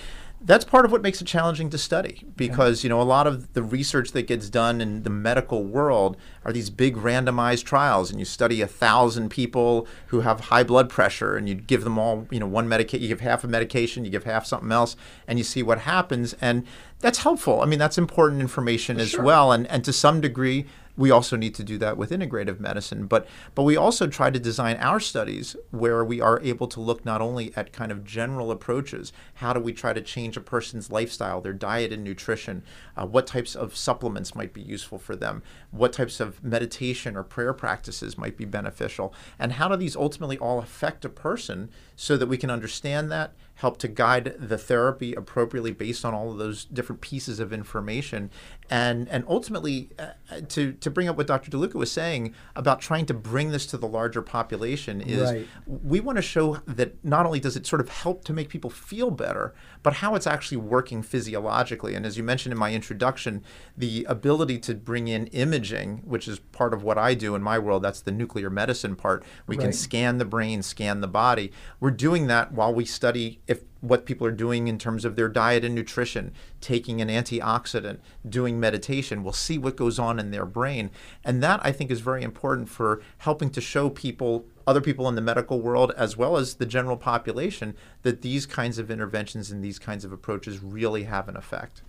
that's 0.45 0.65
part 0.65 0.83
of 0.83 0.91
what 0.91 1.01
makes 1.01 1.21
it 1.21 1.25
challenging 1.25 1.69
to 1.69 1.77
study 1.77 2.25
because 2.35 2.83
you 2.83 2.89
know 2.89 3.01
a 3.01 3.03
lot 3.03 3.25
of 3.25 3.53
the 3.53 3.63
research 3.63 4.11
that 4.11 4.23
gets 4.23 4.49
done 4.49 4.81
in 4.81 5.03
the 5.03 5.09
medical 5.09 5.63
world 5.63 6.17
are 6.43 6.51
these 6.51 6.69
big 6.69 6.97
randomized 6.97 7.63
trials 7.63 8.11
and 8.11 8.19
you 8.19 8.25
study 8.25 8.61
a 8.61 8.67
thousand 8.67 9.29
people 9.29 9.87
who 10.07 10.19
have 10.19 10.41
high 10.41 10.63
blood 10.63 10.89
pressure 10.89 11.37
and 11.37 11.47
you 11.47 11.55
give 11.55 11.85
them 11.85 11.97
all 11.97 12.27
you 12.29 12.41
know 12.41 12.47
one 12.47 12.67
medication 12.67 13.01
you 13.01 13.07
give 13.07 13.21
half 13.21 13.45
a 13.45 13.47
medication 13.47 14.03
you 14.03 14.11
give 14.11 14.25
half 14.25 14.45
something 14.45 14.71
else 14.71 14.97
and 15.29 15.37
you 15.39 15.45
see 15.45 15.63
what 15.63 15.79
happens 15.79 16.33
and 16.41 16.65
that's 16.99 17.19
helpful 17.19 17.61
i 17.61 17.65
mean 17.65 17.79
that's 17.79 17.97
important 17.97 18.41
information 18.41 18.99
as 18.99 19.11
Sure. 19.11 19.23
well 19.23 19.53
and 19.53 19.65
and 19.67 19.85
to 19.85 19.93
some 19.93 20.19
degree 20.19 20.65
we 20.95 21.09
also 21.09 21.35
need 21.35 21.55
to 21.55 21.63
do 21.63 21.77
that 21.77 21.97
with 21.97 22.11
integrative 22.11 22.59
medicine 22.59 23.05
but 23.07 23.27
but 23.55 23.63
we 23.63 23.75
also 23.75 24.07
try 24.07 24.29
to 24.29 24.39
design 24.39 24.77
our 24.77 24.99
studies 24.99 25.55
where 25.71 26.03
we 26.03 26.21
are 26.21 26.39
able 26.41 26.67
to 26.67 26.79
look 26.79 27.03
not 27.05 27.21
only 27.21 27.55
at 27.55 27.73
kind 27.73 27.91
of 27.91 28.03
general 28.03 28.51
approaches 28.51 29.11
how 29.35 29.53
do 29.53 29.59
we 29.59 29.73
try 29.73 29.93
to 29.93 30.01
change 30.01 30.37
a 30.37 30.41
person's 30.41 30.91
lifestyle 30.91 31.41
their 31.41 31.53
diet 31.53 31.91
and 31.91 32.03
nutrition 32.03 32.63
uh, 32.95 33.05
what 33.05 33.27
types 33.27 33.55
of 33.55 33.75
supplements 33.75 34.35
might 34.35 34.53
be 34.53 34.61
useful 34.61 34.97
for 34.97 35.15
them 35.15 35.41
what 35.71 35.93
types 35.93 36.19
of 36.19 36.43
meditation 36.43 37.15
or 37.15 37.23
prayer 37.23 37.53
practices 37.53 38.17
might 38.17 38.37
be 38.37 38.45
beneficial 38.45 39.13
and 39.39 39.53
how 39.53 39.67
do 39.67 39.75
these 39.75 39.95
ultimately 39.95 40.37
all 40.37 40.59
affect 40.59 41.05
a 41.05 41.09
person 41.09 41.69
so 41.95 42.17
that 42.17 42.27
we 42.27 42.37
can 42.37 42.49
understand 42.49 43.11
that 43.11 43.33
help 43.55 43.77
to 43.77 43.87
guide 43.87 44.35
the 44.39 44.57
therapy 44.57 45.13
appropriately 45.13 45.71
based 45.71 46.03
on 46.03 46.13
all 46.13 46.31
of 46.31 46.37
those 46.37 46.65
different 46.65 47.01
pieces 47.01 47.39
of 47.39 47.53
information 47.53 48.29
and 48.69 49.07
and 49.09 49.23
ultimately 49.27 49.89
uh, 49.99 50.07
to 50.49 50.73
to 50.73 50.89
bring 50.89 51.07
up 51.07 51.15
what 51.17 51.27
Dr. 51.27 51.51
DeLuca 51.51 51.75
was 51.75 51.91
saying 51.91 52.33
about 52.55 52.81
trying 52.81 53.05
to 53.05 53.13
bring 53.13 53.51
this 53.51 53.65
to 53.67 53.77
the 53.77 53.87
larger 53.87 54.21
population 54.21 55.01
is 55.01 55.31
Right. 55.31 55.47
we 55.67 55.99
want 55.99 56.17
to 56.17 56.21
show 56.21 56.57
that 56.65 57.03
not 57.05 57.25
only 57.25 57.39
does 57.39 57.55
it 57.55 57.65
sort 57.67 57.79
of 57.79 57.89
help 57.89 58.25
to 58.25 58.33
make 58.33 58.49
people 58.49 58.69
feel 58.69 59.11
better 59.11 59.53
but 59.83 59.95
how 59.95 60.15
it's 60.15 60.27
actually 60.27 60.57
working 60.57 61.01
physiologically 61.03 61.95
and 61.95 62.05
as 62.05 62.17
you 62.17 62.23
mentioned 62.23 62.51
in 62.53 62.59
my 62.59 62.73
introduction 62.73 63.43
the 63.77 64.05
ability 64.09 64.57
to 64.59 64.73
bring 64.73 65.07
in 65.07 65.27
imaging 65.27 66.01
which 66.05 66.27
is 66.27 66.39
part 66.39 66.73
of 66.73 66.83
what 66.83 66.97
I 66.97 67.13
do 67.13 67.35
in 67.35 67.41
my 67.41 67.59
world 67.59 67.83
that's 67.83 68.01
the 68.01 68.11
nuclear 68.11 68.49
medicine 68.49 68.95
part 68.95 69.23
we 69.47 69.55
can 69.57 69.71
scan 69.73 70.17
the 70.17 70.25
brain 70.25 70.61
scan 70.63 71.01
the 71.01 71.07
body 71.07 71.51
we're 71.79 71.91
doing 71.91 72.27
that 72.27 72.51
while 72.51 72.73
we 72.73 72.85
study 72.85 73.41
if 73.47 73.61
what 73.81 74.05
people 74.05 74.25
are 74.25 74.31
doing 74.31 74.67
in 74.67 74.77
terms 74.77 75.03
of 75.03 75.15
their 75.15 75.27
diet 75.27 75.65
and 75.65 75.75
nutrition, 75.75 76.31
taking 76.61 77.01
an 77.01 77.09
antioxidant, 77.09 77.99
doing 78.27 78.59
meditation. 78.59 79.23
We'll 79.23 79.33
see 79.33 79.57
what 79.57 79.75
goes 79.75 79.99
on 79.99 80.19
in 80.19 80.31
their 80.31 80.45
brain. 80.45 80.89
And 81.25 81.43
that 81.43 81.59
I 81.63 81.71
think 81.71 81.91
is 81.91 81.99
very 81.99 82.23
important 82.23 82.69
for 82.69 83.01
helping 83.19 83.49
to 83.51 83.61
show 83.61 83.89
people, 83.89 84.45
other 84.65 84.79
people 84.79 85.09
in 85.09 85.15
the 85.15 85.21
medical 85.21 85.59
world, 85.59 85.91
as 85.97 86.15
well 86.15 86.37
as 86.37 86.55
the 86.55 86.65
general 86.65 86.95
population, 86.95 87.75
that 88.03 88.21
these 88.21 88.45
kinds 88.45 88.79
of 88.79 88.89
interventions 88.89 89.51
and 89.51 89.63
these 89.63 89.79
kinds 89.79 90.05
of 90.05 90.13
approaches 90.13 90.63
really 90.63 91.03
have 91.03 91.27
an 91.27 91.35
effect. 91.35 91.81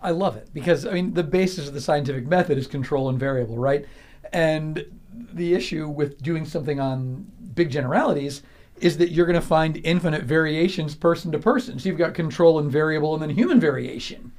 I 0.00 0.10
love 0.10 0.36
it 0.36 0.48
because 0.54 0.86
I 0.86 0.92
mean 0.92 1.14
the 1.14 1.24
basis 1.24 1.66
of 1.66 1.74
the 1.74 1.80
scientific 1.80 2.26
method 2.26 2.56
is 2.56 2.66
control 2.66 3.08
and 3.08 3.18
variable, 3.18 3.56
right? 3.58 3.84
And 4.32 4.84
the 5.32 5.54
issue 5.54 5.88
with 5.88 6.22
doing 6.22 6.44
something 6.44 6.78
on 6.78 7.26
big 7.54 7.70
generalities 7.70 8.42
is 8.80 8.98
that 8.98 9.10
you're 9.10 9.26
going 9.26 9.40
to 9.40 9.46
find 9.46 9.80
infinite 9.84 10.22
variations 10.24 10.94
person 10.94 11.32
to 11.32 11.38
person. 11.38 11.78
So 11.78 11.88
you've 11.88 11.98
got 11.98 12.14
control 12.14 12.58
and 12.58 12.70
variable 12.70 13.14
and 13.14 13.22
then 13.22 13.30
human 13.30 13.60
variation. 13.60 14.32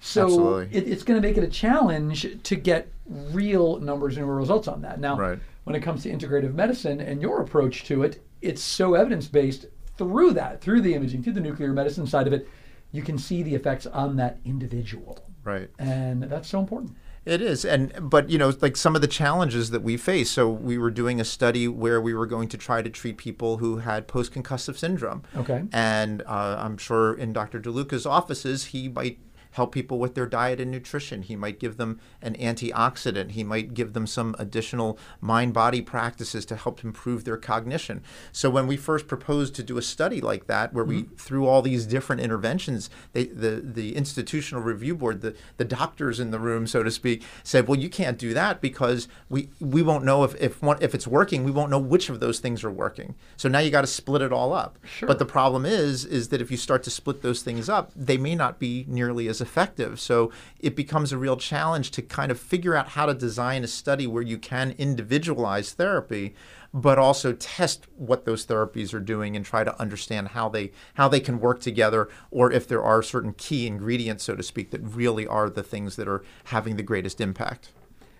So 0.00 0.58
it, 0.58 0.86
it's 0.86 1.02
going 1.02 1.20
to 1.20 1.26
make 1.26 1.36
it 1.36 1.44
a 1.44 1.48
challenge 1.48 2.42
to 2.42 2.56
get 2.56 2.88
real 3.06 3.80
numbers 3.80 4.16
and 4.16 4.26
real 4.26 4.36
results 4.36 4.68
on 4.68 4.82
that. 4.82 5.00
Now, 5.00 5.16
Right. 5.18 5.38
when 5.64 5.74
it 5.74 5.80
comes 5.80 6.04
to 6.04 6.10
integrative 6.10 6.54
medicine 6.54 7.00
and 7.00 7.20
your 7.20 7.40
approach 7.40 7.84
to 7.84 8.02
it, 8.04 8.22
it's 8.40 8.62
so 8.62 8.94
evidence 8.94 9.26
based 9.26 9.66
through 9.96 10.32
that, 10.34 10.60
through 10.60 10.82
the 10.82 10.94
imaging, 10.94 11.24
through 11.24 11.32
the 11.32 11.40
nuclear 11.40 11.72
medicine 11.72 12.06
side 12.06 12.26
of 12.28 12.32
it, 12.32 12.48
you 12.92 13.02
can 13.02 13.18
see 13.18 13.42
the 13.42 13.54
effects 13.54 13.86
on 13.86 14.16
that 14.16 14.38
individual. 14.44 15.18
Right. 15.42 15.68
And 15.78 16.22
that's 16.22 16.48
so 16.48 16.60
important. 16.60 16.92
It 17.28 17.42
is, 17.42 17.62
and 17.62 17.92
but 18.00 18.30
you 18.30 18.38
know, 18.38 18.54
like 18.62 18.74
some 18.74 18.94
of 18.94 19.02
the 19.02 19.06
challenges 19.06 19.68
that 19.70 19.82
we 19.82 19.98
face. 19.98 20.30
So 20.30 20.48
we 20.48 20.78
were 20.78 20.90
doing 20.90 21.20
a 21.20 21.24
study 21.24 21.68
where 21.68 22.00
we 22.00 22.14
were 22.14 22.26
going 22.26 22.48
to 22.48 22.56
try 22.56 22.80
to 22.80 22.88
treat 22.88 23.18
people 23.18 23.58
who 23.58 23.78
had 23.78 24.08
post-concussive 24.08 24.78
syndrome. 24.78 25.22
Okay. 25.36 25.64
And 25.70 26.22
uh, 26.22 26.56
I'm 26.58 26.78
sure 26.78 27.12
in 27.12 27.34
Dr. 27.34 27.60
DeLuca's 27.60 28.06
offices, 28.06 28.66
he 28.66 28.88
might 28.88 29.18
help 29.58 29.72
people 29.72 29.98
with 29.98 30.14
their 30.14 30.24
diet 30.26 30.60
and 30.60 30.70
nutrition. 30.70 31.22
He 31.22 31.34
might 31.34 31.58
give 31.58 31.76
them 31.78 31.98
an 32.22 32.34
antioxidant. 32.36 33.32
He 33.32 33.42
might 33.42 33.74
give 33.74 33.92
them 33.92 34.06
some 34.06 34.36
additional 34.38 34.98
mind-body 35.20 35.82
practices 35.82 36.46
to 36.46 36.54
help 36.54 36.84
improve 36.84 37.24
their 37.24 37.36
cognition. 37.36 38.02
So 38.30 38.50
when 38.50 38.68
we 38.68 38.76
first 38.76 39.08
proposed 39.08 39.56
to 39.56 39.64
do 39.64 39.76
a 39.76 39.82
study 39.82 40.20
like 40.20 40.46
that, 40.46 40.72
where 40.72 40.84
we 40.84 41.02
mm-hmm. 41.02 41.16
through 41.16 41.46
all 41.48 41.60
these 41.60 41.86
different 41.86 42.22
interventions, 42.22 42.88
they, 43.14 43.24
the 43.26 43.60
the 43.78 43.96
institutional 43.96 44.62
review 44.62 44.94
board, 44.94 45.22
the 45.22 45.34
the 45.56 45.64
doctors 45.64 46.20
in 46.20 46.30
the 46.30 46.38
room, 46.38 46.68
so 46.68 46.84
to 46.84 46.90
speak, 46.90 47.24
said, 47.42 47.66
"Well, 47.66 47.78
you 47.78 47.90
can't 47.90 48.16
do 48.16 48.32
that 48.34 48.60
because 48.60 49.08
we 49.28 49.50
we 49.58 49.82
won't 49.82 50.04
know 50.04 50.22
if 50.22 50.40
if 50.40 50.62
one 50.62 50.78
if 50.80 50.94
it's 50.94 51.08
working. 51.08 51.42
We 51.42 51.50
won't 51.50 51.70
know 51.70 51.80
which 51.80 52.08
of 52.08 52.20
those 52.20 52.38
things 52.38 52.62
are 52.62 52.70
working. 52.70 53.16
So 53.36 53.48
now 53.48 53.58
you 53.58 53.70
got 53.72 53.80
to 53.88 53.88
split 54.00 54.22
it 54.22 54.32
all 54.32 54.52
up. 54.52 54.78
Sure. 54.84 55.08
But 55.08 55.18
the 55.18 55.26
problem 55.26 55.66
is 55.66 56.04
is 56.04 56.28
that 56.28 56.40
if 56.40 56.48
you 56.52 56.56
start 56.56 56.84
to 56.84 56.90
split 56.90 57.22
those 57.22 57.42
things 57.42 57.68
up, 57.68 57.90
they 57.96 58.18
may 58.18 58.36
not 58.36 58.60
be 58.60 58.84
nearly 58.86 59.26
as 59.26 59.40
effective. 59.40 59.47
So 59.96 60.30
it 60.60 60.76
becomes 60.76 61.12
a 61.12 61.18
real 61.18 61.36
challenge 61.36 61.90
to 61.92 62.02
kind 62.02 62.30
of 62.30 62.38
figure 62.38 62.74
out 62.74 62.90
how 62.90 63.06
to 63.06 63.14
design 63.14 63.64
a 63.64 63.68
study 63.68 64.06
where 64.06 64.22
you 64.22 64.38
can 64.38 64.74
individualize 64.78 65.72
therapy 65.72 66.34
but 66.74 66.98
also 66.98 67.32
test 67.32 67.86
what 67.96 68.24
those 68.24 68.44
therapies 68.46 68.92
are 68.92 69.00
doing 69.00 69.34
and 69.34 69.44
try 69.44 69.64
to 69.64 69.80
understand 69.80 70.28
how 70.28 70.48
they 70.48 70.70
how 70.94 71.08
they 71.08 71.20
can 71.20 71.40
work 71.40 71.60
together 71.60 72.08
or 72.30 72.52
if 72.52 72.68
there 72.68 72.82
are 72.82 73.02
certain 73.02 73.32
key 73.32 73.66
ingredients 73.66 74.24
so 74.24 74.36
to 74.36 74.42
speak 74.42 74.70
that 74.70 74.80
really 74.82 75.26
are 75.26 75.48
the 75.48 75.62
things 75.62 75.96
that 75.96 76.06
are 76.06 76.22
having 76.44 76.76
the 76.76 76.82
greatest 76.82 77.20
impact. 77.20 77.70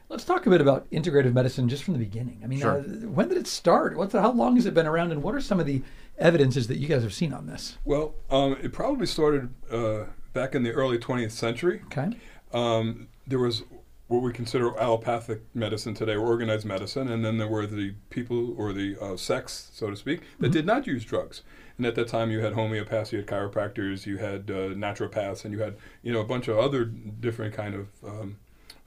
Let's 0.08 0.24
talk 0.24 0.46
a 0.46 0.50
bit 0.50 0.62
about 0.62 0.90
integrative 0.90 1.34
medicine 1.34 1.68
just 1.68 1.84
from 1.84 1.92
the 1.92 1.98
beginning. 1.98 2.40
I 2.42 2.46
mean, 2.46 2.60
Sure. 2.60 2.78
uh, 2.78 2.82
when 2.82 3.28
did 3.28 3.36
it 3.36 3.46
start? 3.46 3.94
What's 3.94 4.14
how 4.14 4.32
long 4.32 4.56
has 4.56 4.64
it 4.64 4.72
been 4.72 4.86
around, 4.86 5.12
and 5.12 5.22
what 5.22 5.34
are 5.34 5.40
some 5.40 5.60
of 5.60 5.66
the 5.66 5.82
evidences 6.16 6.66
that 6.68 6.78
you 6.78 6.88
guys 6.88 7.02
have 7.02 7.12
seen 7.12 7.34
on 7.34 7.46
this? 7.46 7.76
Well, 7.84 8.14
um, 8.30 8.56
it 8.62 8.72
probably 8.72 9.06
started 9.06 9.50
uh, 9.70 10.04
back 10.32 10.54
in 10.54 10.62
the 10.62 10.72
early 10.72 10.98
20th 10.98 11.32
century. 11.32 11.82
Okay. 11.86 12.16
Um, 12.52 13.08
there 13.26 13.38
was 13.38 13.62
what 14.08 14.22
we 14.22 14.32
consider 14.32 14.76
allopathic 14.78 15.42
medicine 15.54 15.92
today, 15.92 16.14
or 16.14 16.26
organized 16.26 16.64
medicine, 16.64 17.08
and 17.08 17.24
then 17.24 17.36
there 17.36 17.46
were 17.46 17.66
the 17.66 17.94
people 18.08 18.54
or 18.58 18.72
the 18.72 18.96
uh, 19.00 19.16
sects, 19.16 19.70
so 19.74 19.90
to 19.90 19.96
speak, 19.96 20.22
that 20.40 20.50
did 20.50 20.64
not 20.64 20.86
use 20.86 21.04
drugs. 21.04 21.42
And 21.76 21.86
at 21.86 21.94
that 21.94 22.08
time, 22.08 22.30
you 22.30 22.40
had 22.40 22.54
homeopaths, 22.54 23.12
you 23.12 23.18
had 23.18 23.26
chiropractors, 23.26 24.06
you 24.06 24.16
had 24.16 24.50
uh, 24.50 24.74
naturopaths, 24.74 25.44
and 25.44 25.52
you 25.52 25.60
had 25.60 25.76
you 26.02 26.12
know 26.12 26.20
a 26.20 26.24
bunch 26.24 26.48
of 26.48 26.58
other 26.58 26.84
different 26.86 27.54
kind 27.54 27.74
of 27.74 27.88
um, 28.02 28.38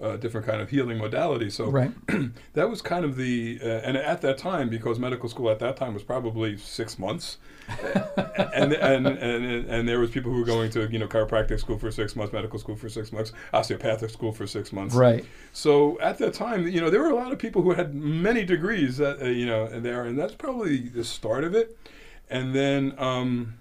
uh, 0.02 0.18
different 0.18 0.48
kind 0.48 0.62
of 0.62 0.70
healing 0.70 0.98
modality. 0.98 1.50
So 1.50 1.70
Right. 1.70 1.92
that 2.54 2.70
was 2.70 2.82
kind 2.82 3.06
of 3.06 3.16
the 3.16 3.60
uh, 3.62 3.66
and 3.68 3.96
at 3.98 4.22
that 4.22 4.38
time 4.38 4.70
because 4.70 5.00
medical 5.00 5.30
school 5.30 5.50
at 5.50 5.60
that 5.60 5.78
time 5.78 5.94
was 5.94 6.04
probably 6.04 6.58
six 6.58 6.98
months 6.98 7.38
and, 8.54 8.74
and 8.74 9.08
and 9.08 9.46
and 9.70 9.88
there 9.88 10.00
was 10.00 10.10
people 10.10 10.32
who 10.32 10.40
were 10.40 10.46
going 10.46 10.70
to 10.72 10.90
you 10.92 11.00
know 11.00 11.08
chiropractic 11.08 11.60
school 11.60 11.78
for 11.78 11.92
six 11.92 12.16
months 12.16 12.34
medical 12.34 12.60
school 12.60 12.76
for 12.76 12.90
six 12.90 13.12
months 13.12 13.32
osteopathic 13.54 14.10
school 14.10 14.32
for 14.32 14.48
six 14.48 14.74
months 14.74 14.96
Right. 14.96 15.26
so 15.54 16.00
at 16.02 16.18
that 16.18 16.34
time 16.34 16.68
you 16.68 16.82
know 16.82 16.90
there 16.90 17.02
were 17.02 17.12
a 17.12 17.16
lot 17.16 17.32
of 17.32 17.40
people 17.40 17.62
who 17.62 17.72
had 17.74 17.94
many 17.94 18.44
degrees 18.44 18.98
that, 18.98 19.22
uh, 19.22 19.26
you 19.26 19.46
know 19.46 19.80
there 19.80 20.04
and 20.04 20.18
that's 20.18 20.34
probably 20.36 20.90
the 20.90 21.04
start 21.04 21.44
of 21.44 21.56
it 21.56 21.78
and 22.30 22.54
then 22.56 22.94
um, 22.98 23.56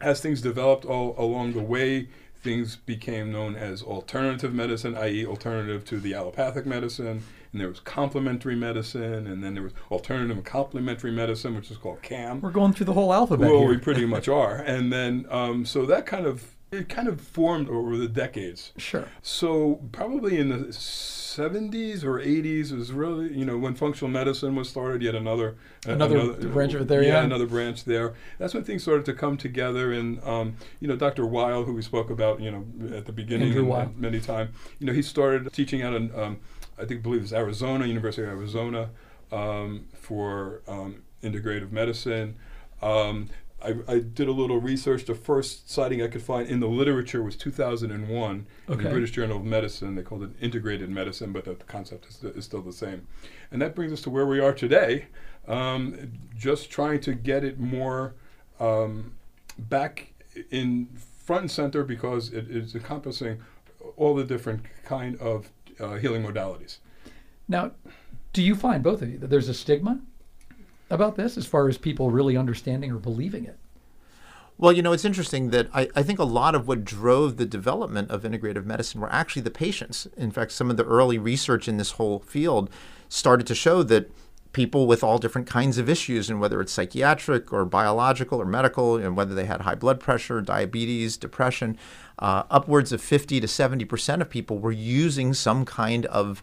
as 0.00 0.20
things 0.20 0.40
developed 0.42 0.84
all 0.84 1.14
along 1.18 1.52
the 1.52 1.62
way 1.62 2.08
things 2.48 2.76
became 2.76 3.30
known 3.30 3.54
as 3.56 3.82
alternative 3.82 4.54
medicine, 4.54 4.96
i.e., 4.96 5.26
alternative 5.26 5.84
to 5.84 5.98
the 5.98 6.14
allopathic 6.14 6.64
medicine. 6.64 7.22
And 7.52 7.60
there 7.60 7.68
was 7.68 7.80
complementary 7.80 8.56
medicine, 8.56 9.26
and 9.26 9.44
then 9.44 9.52
there 9.52 9.62
was 9.62 9.74
alternative 9.90 10.34
and 10.34 10.46
complementary 10.46 11.10
medicine, 11.12 11.54
which 11.54 11.70
is 11.70 11.76
called 11.76 12.00
CAM. 12.00 12.40
We're 12.40 12.50
going 12.50 12.72
through 12.72 12.86
the 12.86 12.94
whole 12.94 13.12
alphabet 13.12 13.50
Well, 13.50 13.60
here. 13.60 13.68
we 13.68 13.76
pretty 13.76 14.06
much 14.06 14.28
are. 14.42 14.56
And 14.56 14.90
then, 14.90 15.26
um, 15.28 15.66
so 15.66 15.84
that 15.86 16.06
kind 16.06 16.24
of 16.24 16.54
it 16.70 16.88
kind 16.88 17.08
of 17.08 17.20
formed 17.20 17.68
over 17.70 17.96
the 17.96 18.08
decades. 18.08 18.72
Sure. 18.76 19.06
So 19.22 19.80
probably 19.92 20.38
in 20.38 20.48
the 20.50 20.66
70s 20.68 22.04
or 22.04 22.18
80s 22.18 22.72
was 22.72 22.92
really, 22.92 23.32
you 23.36 23.44
know, 23.44 23.56
when 23.56 23.74
functional 23.74 24.10
medicine 24.10 24.54
was 24.54 24.68
started, 24.68 25.02
yet 25.02 25.14
another 25.14 25.56
Another 25.86 26.34
branch 26.34 26.74
of 26.74 26.82
it 26.82 26.88
there, 26.88 27.02
yeah. 27.02 27.22
another 27.22 27.46
branch 27.46 27.84
there. 27.84 28.14
That's 28.38 28.52
when 28.52 28.64
things 28.64 28.82
started 28.82 29.04
to 29.06 29.14
come 29.14 29.36
together. 29.36 29.92
And 29.92 30.22
um, 30.24 30.56
you 30.80 30.88
know, 30.88 30.96
Dr. 30.96 31.24
Weil, 31.24 31.64
who 31.64 31.72
we 31.72 31.82
spoke 31.82 32.10
about, 32.10 32.40
you 32.40 32.50
know, 32.50 32.66
at 32.96 33.06
the 33.06 33.12
beginning 33.12 33.48
Andrew 33.48 33.60
and- 33.62 33.70
Weil. 33.70 33.80
and 33.82 33.96
many 33.98 34.20
times, 34.20 34.50
you 34.78 34.86
know, 34.86 34.92
he 34.92 35.02
started 35.02 35.50
teaching 35.52 35.82
out 35.82 35.94
in, 35.94 36.14
um, 36.18 36.38
I 36.78 36.84
think, 36.84 37.02
believe 37.02 37.22
it's 37.22 37.32
Arizona, 37.32 37.86
University 37.86 38.22
of 38.24 38.28
Arizona, 38.30 38.90
um, 39.32 39.86
for 39.94 40.62
um, 40.68 41.02
integrative 41.22 41.70
medicine. 41.72 42.36
Um, 42.82 43.28
I, 43.62 43.74
I 43.88 43.98
did 43.98 44.28
a 44.28 44.32
little 44.32 44.60
research. 44.60 45.04
The 45.04 45.14
first 45.14 45.70
citing 45.70 46.02
I 46.02 46.08
could 46.08 46.22
find 46.22 46.48
in 46.48 46.60
the 46.60 46.68
literature 46.68 47.22
was 47.22 47.36
2001 47.36 48.46
in 48.68 48.78
the 48.78 48.88
British 48.88 49.10
Journal 49.10 49.38
of 49.38 49.44
Medicine. 49.44 49.96
They 49.96 50.02
called 50.02 50.22
it 50.22 50.30
integrated 50.40 50.90
medicine, 50.90 51.32
but 51.32 51.44
the, 51.44 51.54
the 51.54 51.64
concept 51.64 52.06
is, 52.06 52.22
is 52.22 52.44
still 52.44 52.62
the 52.62 52.72
same. 52.72 53.06
And 53.50 53.60
that 53.60 53.74
brings 53.74 53.92
us 53.92 54.00
to 54.02 54.10
where 54.10 54.26
we 54.26 54.38
are 54.38 54.52
today, 54.52 55.06
um, 55.48 56.12
just 56.36 56.70
trying 56.70 57.00
to 57.00 57.14
get 57.14 57.42
it 57.42 57.58
more 57.58 58.14
um, 58.60 59.14
back 59.58 60.12
in 60.50 60.88
front 60.96 61.42
and 61.42 61.50
center 61.50 61.82
because 61.82 62.32
it 62.32 62.48
is 62.48 62.74
encompassing 62.74 63.40
all 63.96 64.14
the 64.14 64.24
different 64.24 64.62
kind 64.84 65.16
of 65.16 65.50
uh, 65.80 65.94
healing 65.94 66.22
modalities. 66.22 66.78
Now, 67.48 67.72
do 68.32 68.42
you 68.42 68.54
find 68.54 68.82
both 68.82 69.02
of 69.02 69.10
you 69.10 69.18
that 69.18 69.30
there's 69.30 69.48
a 69.48 69.54
stigma 69.54 70.00
about 70.90 71.16
this 71.16 71.36
as 71.36 71.46
far 71.46 71.68
as 71.68 71.78
people 71.78 72.10
really 72.10 72.36
understanding 72.36 72.90
or 72.90 72.98
believing 72.98 73.44
it? 73.44 73.58
Well, 74.60 74.72
you 74.72 74.82
know, 74.82 74.92
it's 74.92 75.04
interesting 75.04 75.50
that 75.50 75.68
I, 75.72 75.88
I 75.94 76.02
think 76.02 76.18
a 76.18 76.24
lot 76.24 76.56
of 76.56 76.66
what 76.66 76.84
drove 76.84 77.36
the 77.36 77.46
development 77.46 78.10
of 78.10 78.22
integrative 78.24 78.64
medicine 78.64 79.00
were 79.00 79.12
actually 79.12 79.42
the 79.42 79.52
patients. 79.52 80.08
In 80.16 80.32
fact, 80.32 80.50
some 80.50 80.68
of 80.68 80.76
the 80.76 80.84
early 80.84 81.16
research 81.16 81.68
in 81.68 81.76
this 81.76 81.92
whole 81.92 82.18
field 82.18 82.68
started 83.08 83.46
to 83.46 83.54
show 83.54 83.84
that 83.84 84.10
people 84.52 84.88
with 84.88 85.04
all 85.04 85.18
different 85.18 85.46
kinds 85.46 85.78
of 85.78 85.88
issues, 85.88 86.28
and 86.28 86.40
whether 86.40 86.60
it's 86.60 86.72
psychiatric 86.72 87.52
or 87.52 87.64
biological 87.64 88.40
or 88.40 88.44
medical, 88.44 88.96
and 88.96 89.16
whether 89.16 89.32
they 89.32 89.44
had 89.44 89.60
high 89.60 89.76
blood 89.76 90.00
pressure, 90.00 90.40
diabetes, 90.40 91.16
depression, 91.16 91.78
uh, 92.18 92.42
upwards 92.50 92.90
of 92.90 93.00
50 93.00 93.40
to 93.40 93.46
70 93.46 93.84
percent 93.84 94.22
of 94.22 94.28
people 94.28 94.58
were 94.58 94.72
using 94.72 95.34
some 95.34 95.64
kind 95.64 96.06
of 96.06 96.42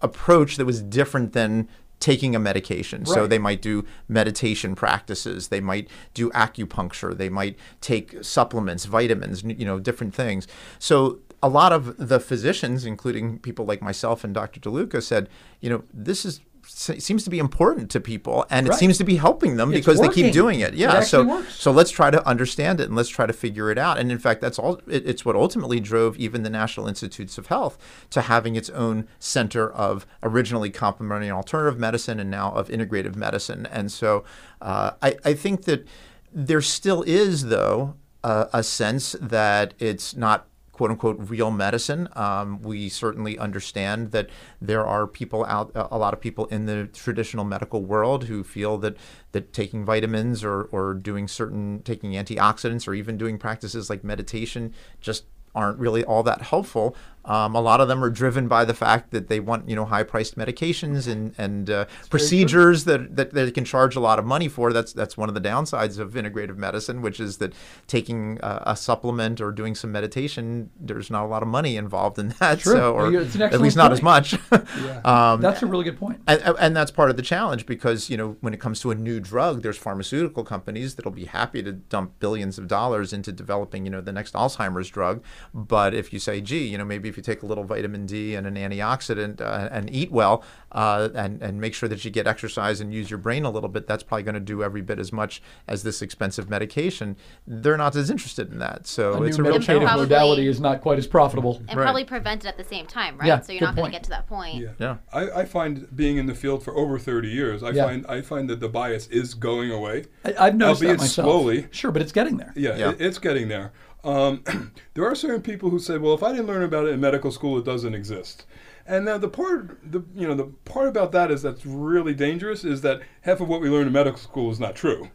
approach 0.00 0.56
that 0.56 0.64
was 0.64 0.80
different 0.80 1.32
than 1.32 1.68
taking 2.00 2.36
a 2.36 2.38
medication. 2.38 3.04
So 3.04 3.26
they 3.26 3.38
might 3.38 3.60
do 3.60 3.84
meditation 4.08 4.74
practices, 4.74 5.48
they 5.48 5.60
might 5.60 5.88
do 6.14 6.30
acupuncture, 6.30 7.16
they 7.16 7.28
might 7.28 7.56
take 7.80 8.22
supplements, 8.22 8.84
vitamins, 8.84 9.42
you 9.42 9.64
know, 9.64 9.80
different 9.80 10.14
things. 10.14 10.46
So 10.78 11.18
a 11.42 11.48
lot 11.48 11.72
of 11.72 11.96
the 12.08 12.20
physicians, 12.20 12.84
including 12.84 13.38
people 13.38 13.64
like 13.64 13.80
myself 13.80 14.24
and 14.24 14.34
Dr. 14.34 14.60
DeLuca, 14.60 15.02
said, 15.02 15.28
you 15.60 15.70
know, 15.70 15.84
this 15.92 16.24
is 16.24 16.40
seems 16.70 17.24
to 17.24 17.30
be 17.30 17.38
important 17.38 17.90
to 17.90 18.00
people 18.00 18.44
and 18.50 18.68
it 18.68 18.74
seems 18.74 18.98
to 18.98 19.04
be 19.04 19.16
helping 19.16 19.56
them 19.56 19.72
It's 19.72 19.84
because 19.86 20.00
they 20.00 20.08
keep 20.08 20.32
doing 20.32 20.60
it. 20.60 20.74
It 20.74 20.78
Yeah. 20.80 20.92
actually 20.92 21.06
so 21.06 21.24
works. 21.26 21.54
so 21.54 21.70
let's 21.70 21.90
try 21.90 22.10
to 22.10 22.24
understand 22.26 22.80
it 22.80 22.88
and 22.88 22.94
let's 22.96 23.08
try 23.08 23.26
to 23.26 23.32
figure 23.32 23.70
it 23.70 23.78
out. 23.78 23.98
And 23.98 24.12
in 24.12 24.18
fact, 24.18 24.40
that's 24.40 24.58
all. 24.58 24.80
It, 24.86 25.06
it's 25.06 25.24
what 25.24 25.34
ultimately 25.36 25.80
drove 25.80 26.16
even 26.18 26.42
the 26.42 26.50
National 26.50 26.86
Institutes 26.86 27.38
of 27.38 27.46
Health 27.46 27.78
to 28.10 28.20
having 28.22 28.54
its 28.56 28.70
own 28.70 29.08
center 29.18 29.70
of 29.70 30.06
originally 30.22 30.70
complementary 30.70 31.28
and 31.28 31.36
alternative 31.36 31.78
medicine 31.78 32.20
and 32.20 32.30
now 32.30 32.52
of 32.52 32.68
integrative 32.68 33.16
medicine. 33.16 33.66
And 33.72 33.90
so 33.90 34.24
uh, 34.60 34.92
I, 35.02 35.16
I 35.24 35.34
think 35.34 35.64
that 35.64 35.86
There 36.30 36.60
still 36.60 37.02
is, 37.02 37.46
though, 37.46 37.94
uh, 38.22 38.44
a 38.52 38.62
sense 38.62 39.16
that 39.20 39.72
it's 39.78 40.14
not 40.14 40.46
quote 40.78 40.92
unquote 40.92 41.16
real 41.18 41.50
medicine. 41.50 42.08
Um, 42.14 42.62
we 42.62 42.88
certainly 42.88 43.36
understand 43.36 44.12
that 44.12 44.30
there 44.62 44.86
are 44.86 45.08
people 45.08 45.44
out, 45.46 45.72
a 45.74 45.98
lot 45.98 46.14
of 46.14 46.20
people 46.20 46.46
in 46.46 46.66
the 46.66 46.86
traditional 46.86 47.44
medical 47.44 47.84
world 47.84 48.24
who 48.24 48.44
feel 48.44 48.78
that 48.78 48.96
that 49.32 49.52
taking 49.52 49.84
vitamins 49.84 50.44
or, 50.44 50.62
or 50.70 50.94
doing 50.94 51.26
certain 51.26 51.82
taking 51.82 52.12
antioxidants 52.12 52.86
or 52.86 52.94
even 52.94 53.18
doing 53.18 53.38
practices 53.38 53.90
like 53.90 54.04
meditation 54.04 54.72
just 55.00 55.24
aren't 55.52 55.80
really 55.80 56.04
all 56.04 56.22
that 56.22 56.42
helpful. 56.42 56.94
Um, 57.28 57.54
a 57.54 57.60
lot 57.60 57.80
of 57.80 57.88
them 57.88 58.02
are 58.02 58.10
driven 58.10 58.48
by 58.48 58.64
the 58.64 58.74
fact 58.74 59.10
that 59.12 59.28
they 59.28 59.38
want 59.38 59.68
you 59.68 59.76
know 59.76 59.84
high 59.84 60.02
priced 60.02 60.36
medications 60.36 61.06
and 61.06 61.34
and 61.38 61.70
uh, 61.70 61.84
procedures 62.10 62.84
that, 62.84 63.16
that 63.16 63.34
they 63.34 63.50
can 63.50 63.64
charge 63.64 63.94
a 63.94 64.00
lot 64.00 64.18
of 64.18 64.24
money 64.24 64.48
for. 64.48 64.72
That's 64.72 64.92
that's 64.92 65.16
one 65.16 65.28
of 65.28 65.34
the 65.34 65.40
downsides 65.40 65.98
of 65.98 66.14
integrative 66.14 66.56
medicine, 66.56 67.02
which 67.02 67.20
is 67.20 67.36
that 67.38 67.52
taking 67.86 68.38
a, 68.42 68.62
a 68.68 68.76
supplement 68.76 69.40
or 69.40 69.52
doing 69.52 69.74
some 69.74 69.92
meditation, 69.92 70.70
there's 70.80 71.10
not 71.10 71.24
a 71.24 71.28
lot 71.28 71.42
of 71.42 71.48
money 71.48 71.76
involved 71.76 72.18
in 72.18 72.28
that. 72.40 72.60
True. 72.60 72.72
So, 72.72 72.94
or 72.94 73.12
Yeah, 73.12 73.46
at 73.46 73.60
least 73.60 73.76
not 73.76 73.92
as 73.92 74.00
point. 74.00 74.32
much. 74.50 74.52
um, 75.04 75.40
That's 75.40 75.62
a 75.62 75.66
really 75.66 75.84
good 75.84 75.98
point. 75.98 76.20
and, 76.26 76.40
and 76.58 76.76
that's 76.76 76.90
part 76.90 77.10
of 77.10 77.16
the 77.16 77.22
challenge 77.22 77.66
because 77.66 78.08
you 78.08 78.16
know 78.16 78.36
when 78.40 78.54
it 78.54 78.60
comes 78.60 78.80
to 78.80 78.90
a 78.90 78.94
new 78.94 79.20
drug, 79.20 79.62
there's 79.62 79.76
pharmaceutical 79.76 80.44
companies 80.44 80.94
that'll 80.94 81.12
be 81.12 81.26
happy 81.26 81.62
to 81.62 81.72
dump 81.72 82.18
billions 82.20 82.58
of 82.58 82.68
dollars 82.68 83.12
into 83.12 83.32
developing 83.32 83.84
you 83.84 83.90
know 83.90 84.00
the 84.00 84.12
next 84.12 84.32
Alzheimer's 84.34 84.88
drug. 84.88 85.22
But 85.52 85.92
if 85.92 86.12
you 86.12 86.18
say, 86.18 86.40
gee, 86.40 86.66
you 86.66 86.78
know 86.78 86.84
maybe 86.84 87.08
if 87.08 87.17
you 87.18 87.22
take 87.22 87.42
a 87.42 87.46
little 87.46 87.64
vitamin 87.64 88.06
D 88.06 88.34
and 88.34 88.46
an 88.46 88.54
antioxidant 88.54 89.40
uh, 89.40 89.68
and 89.70 89.92
eat 89.92 90.10
well 90.10 90.42
uh, 90.72 91.08
and 91.14 91.42
and 91.42 91.60
make 91.60 91.74
sure 91.74 91.88
that 91.88 92.04
you 92.04 92.10
get 92.10 92.26
exercise 92.26 92.80
and 92.80 92.94
use 92.94 93.10
your 93.10 93.18
brain 93.18 93.44
a 93.44 93.50
little 93.50 93.68
bit, 93.68 93.86
that's 93.86 94.02
probably 94.02 94.22
going 94.22 94.34
to 94.34 94.40
do 94.40 94.62
every 94.62 94.80
bit 94.82 94.98
as 94.98 95.12
much 95.12 95.42
as 95.66 95.82
this 95.82 96.00
expensive 96.02 96.48
medication. 96.48 97.16
They're 97.46 97.76
not 97.76 97.94
as 97.96 98.08
interested 98.10 98.52
in 98.52 98.58
that. 98.60 98.86
So 98.86 99.14
A 99.14 99.22
it's 99.24 99.36
new 99.38 99.44
a 99.44 99.46
real 99.48 99.52
meditative 99.54 99.66
challenge. 99.66 99.84
Probably- 99.88 100.06
modality 100.06 100.46
is 100.48 100.60
not 100.60 100.80
quite 100.80 100.98
as 100.98 101.06
profitable. 101.06 101.56
and 101.68 101.76
Right. 101.76 101.84
probably 101.84 102.04
prevent 102.04 102.44
it 102.44 102.48
at 102.48 102.56
the 102.56 102.64
same 102.64 102.86
time, 102.86 103.18
right? 103.18 103.26
Yeah, 103.26 103.40
so 103.40 103.52
you're 103.52 103.62
not 103.62 103.76
going 103.76 103.90
to 103.90 103.96
get 103.96 104.04
to 104.04 104.10
that 104.10 104.26
point. 104.26 104.56
Yeah. 104.56 104.68
Yeah. 104.78 104.96
I, 105.12 105.40
I 105.40 105.44
find 105.44 105.86
being 105.96 106.16
in 106.18 106.26
the 106.26 106.34
field 106.34 106.62
for 106.62 106.74
over 106.76 106.98
30 106.98 107.28
years, 107.28 107.62
I 107.62 107.70
Yeah. 107.70 107.84
find 107.86 108.06
I 108.06 108.20
find 108.20 108.48
that 108.50 108.60
the 108.60 108.68
bias 108.68 109.06
is 109.08 109.34
going 109.34 109.70
away. 109.70 110.04
I, 110.24 110.34
I've 110.38 110.54
noticed 110.56 110.82
Albeit 110.82 110.98
that 110.98 111.02
myself. 111.04 111.26
slowly. 111.26 111.66
Sure, 111.70 111.90
but 111.90 112.02
it's 112.02 112.12
getting 112.12 112.36
there. 112.36 112.52
Yeah, 112.54 112.76
Yeah. 112.76 112.90
It, 112.90 113.00
it's 113.00 113.18
getting 113.18 113.48
there. 113.48 113.72
Um, 114.04 114.42
there 114.94 115.04
are 115.04 115.14
certain 115.14 115.42
people 115.42 115.70
who 115.70 115.78
say, 115.78 115.98
"Well, 115.98 116.14
if 116.14 116.22
I 116.22 116.30
didn't 116.32 116.46
learn 116.46 116.62
about 116.62 116.86
it 116.86 116.90
in 116.90 117.00
medical 117.00 117.30
school, 117.30 117.58
it 117.58 117.64
doesn't 117.64 117.94
exist." 117.94 118.46
And 118.86 119.04
now 119.04 119.18
the 119.18 119.28
part, 119.28 119.78
the 119.90 120.02
you 120.14 120.26
know, 120.26 120.34
the 120.34 120.44
part 120.64 120.88
about 120.88 121.12
that 121.12 121.30
is 121.30 121.42
that's 121.42 121.66
really 121.66 122.14
dangerous. 122.14 122.64
Is 122.64 122.80
that 122.82 123.00
half 123.22 123.40
of 123.40 123.48
what 123.48 123.60
we 123.60 123.68
learn 123.68 123.86
in 123.86 123.92
medical 123.92 124.18
school 124.18 124.50
is 124.50 124.58
not 124.58 124.74
true, 124.74 125.08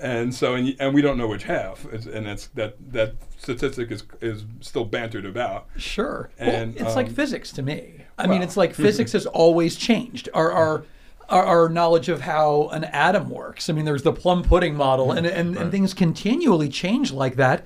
and 0.00 0.34
so 0.34 0.54
and, 0.54 0.74
and 0.80 0.94
we 0.94 1.00
don't 1.02 1.16
know 1.16 1.28
which 1.28 1.44
half, 1.44 1.84
It's- 1.86 2.06
and 2.06 2.26
that's 2.26 2.48
that 2.48 2.76
that 2.92 3.14
statistic 3.36 3.90
is 3.90 4.04
is 4.20 4.44
still 4.60 4.84
bantered 4.84 5.26
about. 5.26 5.66
Sure. 5.76 6.30
And, 6.38 6.74
well, 6.74 6.86
it's 6.86 6.96
like 6.96 7.08
um, 7.08 7.14
physics 7.14 7.52
to 7.52 7.62
me. 7.62 8.04
I 8.18 8.26
mean, 8.26 8.42
it's 8.42 8.56
like 8.56 8.74
physics 8.86 9.12
has 9.12 9.26
always 9.26 9.76
changed. 9.76 10.28
Our, 10.34 10.50
our 10.50 10.84
our 11.28 11.44
our 11.44 11.68
knowledge 11.68 12.08
of 12.08 12.22
how 12.22 12.68
an 12.72 12.84
atom 12.84 13.30
works. 13.30 13.70
I 13.70 13.74
mean, 13.74 13.84
there's 13.84 14.02
the 14.02 14.12
plum 14.12 14.42
pudding 14.42 14.74
model, 14.74 15.12
and 15.12 15.26
and, 15.26 15.56
and 15.56 15.70
things 15.70 15.94
continually 15.94 16.68
change 16.68 17.12
like 17.12 17.36
that. 17.36 17.64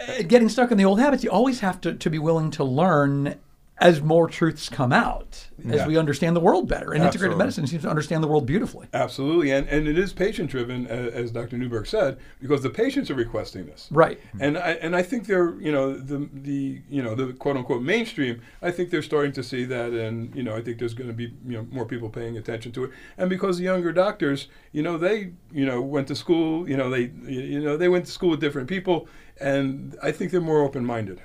Uh, 0.00 0.22
Getting 0.22 0.48
stuck 0.48 0.70
in 0.70 0.78
the 0.78 0.84
old 0.84 1.00
habits, 1.00 1.24
you 1.24 1.30
always 1.30 1.60
have 1.60 1.80
to, 1.82 1.94
to 1.94 2.10
be 2.10 2.18
willing 2.18 2.50
to 2.52 2.64
learn 2.64 3.36
as 3.80 4.00
more 4.02 4.26
truths 4.28 4.68
come 4.68 4.92
out, 4.92 5.46
as 5.68 5.76
Yeah. 5.76 5.86
we 5.86 5.96
understand 5.96 6.34
the 6.34 6.40
world 6.40 6.66
better. 6.66 6.90
And 6.92 7.00
integrative 7.00 7.06
Absolutely. 7.14 7.36
medicine 7.36 7.66
seems 7.68 7.82
to 7.84 7.88
understand 7.88 8.24
the 8.24 8.26
world 8.26 8.44
beautifully. 8.44 8.88
Absolutely, 8.92 9.52
and 9.52 9.68
and 9.68 9.86
it 9.86 9.96
is 9.96 10.12
patient 10.12 10.50
driven, 10.50 10.88
as, 10.88 11.12
as 11.12 11.30
Dr. 11.30 11.56
Newberg 11.56 11.86
said, 11.86 12.18
because 12.40 12.60
the 12.64 12.70
patients 12.70 13.08
are 13.08 13.14
requesting 13.14 13.66
this. 13.66 13.86
Right. 13.92 14.18
And 14.40 14.58
I 14.58 14.70
and 14.82 14.96
I 14.96 15.02
think 15.04 15.26
they're 15.28 15.54
you 15.60 15.70
know 15.70 15.96
the 15.96 16.28
the 16.34 16.82
you 16.90 17.02
know 17.04 17.14
the 17.14 17.32
quote 17.34 17.56
unquote 17.56 17.82
mainstream. 17.82 18.40
I 18.62 18.72
think 18.72 18.90
they're 18.90 19.00
starting 19.00 19.30
to 19.34 19.44
see 19.44 19.64
that, 19.66 19.92
and 19.92 20.34
you 20.34 20.42
know 20.42 20.56
I 20.56 20.60
think 20.60 20.80
there's 20.80 20.94
going 20.94 21.08
to 21.10 21.14
be 21.14 21.32
you 21.46 21.58
know 21.58 21.66
more 21.70 21.86
people 21.86 22.08
paying 22.08 22.36
attention 22.36 22.72
to 22.72 22.82
it. 22.82 22.90
And 23.16 23.30
because 23.30 23.58
the 23.58 23.64
younger 23.64 23.92
doctors, 23.92 24.48
you 24.72 24.82
know 24.82 24.98
they 24.98 25.30
you 25.52 25.64
know 25.64 25.80
went 25.80 26.08
to 26.08 26.16
school, 26.16 26.68
you 26.68 26.76
know 26.76 26.90
they 26.90 27.12
you 27.28 27.60
know 27.60 27.76
they 27.76 27.88
went 27.88 28.06
to 28.06 28.10
school 28.10 28.30
with 28.30 28.40
different 28.40 28.68
people, 28.68 29.06
and 29.40 29.96
I 30.02 30.12
think 30.12 30.30
they're 30.30 30.40
more 30.40 30.62
open 30.62 30.84
minded. 30.84 31.20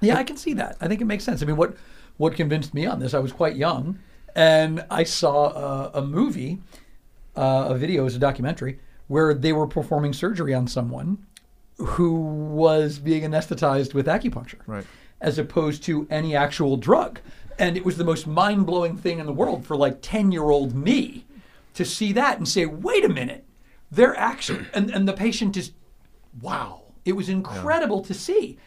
Yeah, 0.00 0.16
I 0.16 0.24
can 0.24 0.36
see 0.36 0.52
that. 0.54 0.76
I 0.80 0.88
think 0.88 1.00
it 1.00 1.04
makes 1.06 1.24
sense. 1.24 1.42
I 1.42 1.46
mean, 1.46 1.56
what 1.56 1.76
what 2.16 2.34
convinced 2.34 2.74
me 2.74 2.86
on 2.86 2.98
this? 3.00 3.14
I 3.14 3.18
was 3.18 3.32
quite 3.32 3.56
young, 3.56 3.98
and 4.34 4.84
I 4.90 5.04
saw 5.04 5.50
a, 5.52 5.90
a 6.00 6.02
movie, 6.02 6.58
uh, 7.36 7.66
a 7.70 7.74
video, 7.78 8.02
it 8.02 8.04
was 8.04 8.16
a 8.16 8.20
documentary 8.20 8.78
where 9.08 9.34
they 9.34 9.52
were 9.52 9.66
performing 9.66 10.12
surgery 10.12 10.54
on 10.54 10.66
someone 10.66 11.18
who 11.78 12.14
was 12.14 12.98
being 12.98 13.22
anesthetized 13.22 13.94
with 13.94 14.06
acupuncture, 14.06 14.60
Right. 14.66 14.86
as 15.20 15.38
opposed 15.38 15.82
to 15.84 16.06
any 16.10 16.36
actual 16.36 16.76
drug. 16.76 17.18
And 17.58 17.76
it 17.76 17.84
was 17.84 17.96
the 17.96 18.04
most 18.04 18.26
mind 18.26 18.66
blowing 18.66 18.96
thing 18.96 19.18
in 19.18 19.26
the 19.26 19.32
world 19.32 19.66
for 19.66 19.76
like 19.76 19.98
ten 20.02 20.32
year 20.32 20.44
old 20.50 20.74
me 20.74 21.24
to 21.74 21.84
see 21.84 22.12
that 22.12 22.36
and 22.38 22.46
say, 22.48 22.66
wait 22.66 23.04
a 23.04 23.08
minute, 23.08 23.44
they're 23.90 24.16
actually, 24.16 24.66
and, 24.74 24.90
and 24.90 25.08
the 25.08 25.12
patient 25.12 25.56
is, 25.56 25.72
wow, 26.40 26.82
it 27.04 27.12
was 27.12 27.28
incredible 27.28 28.02
to 28.02 28.14
see. 28.14 28.58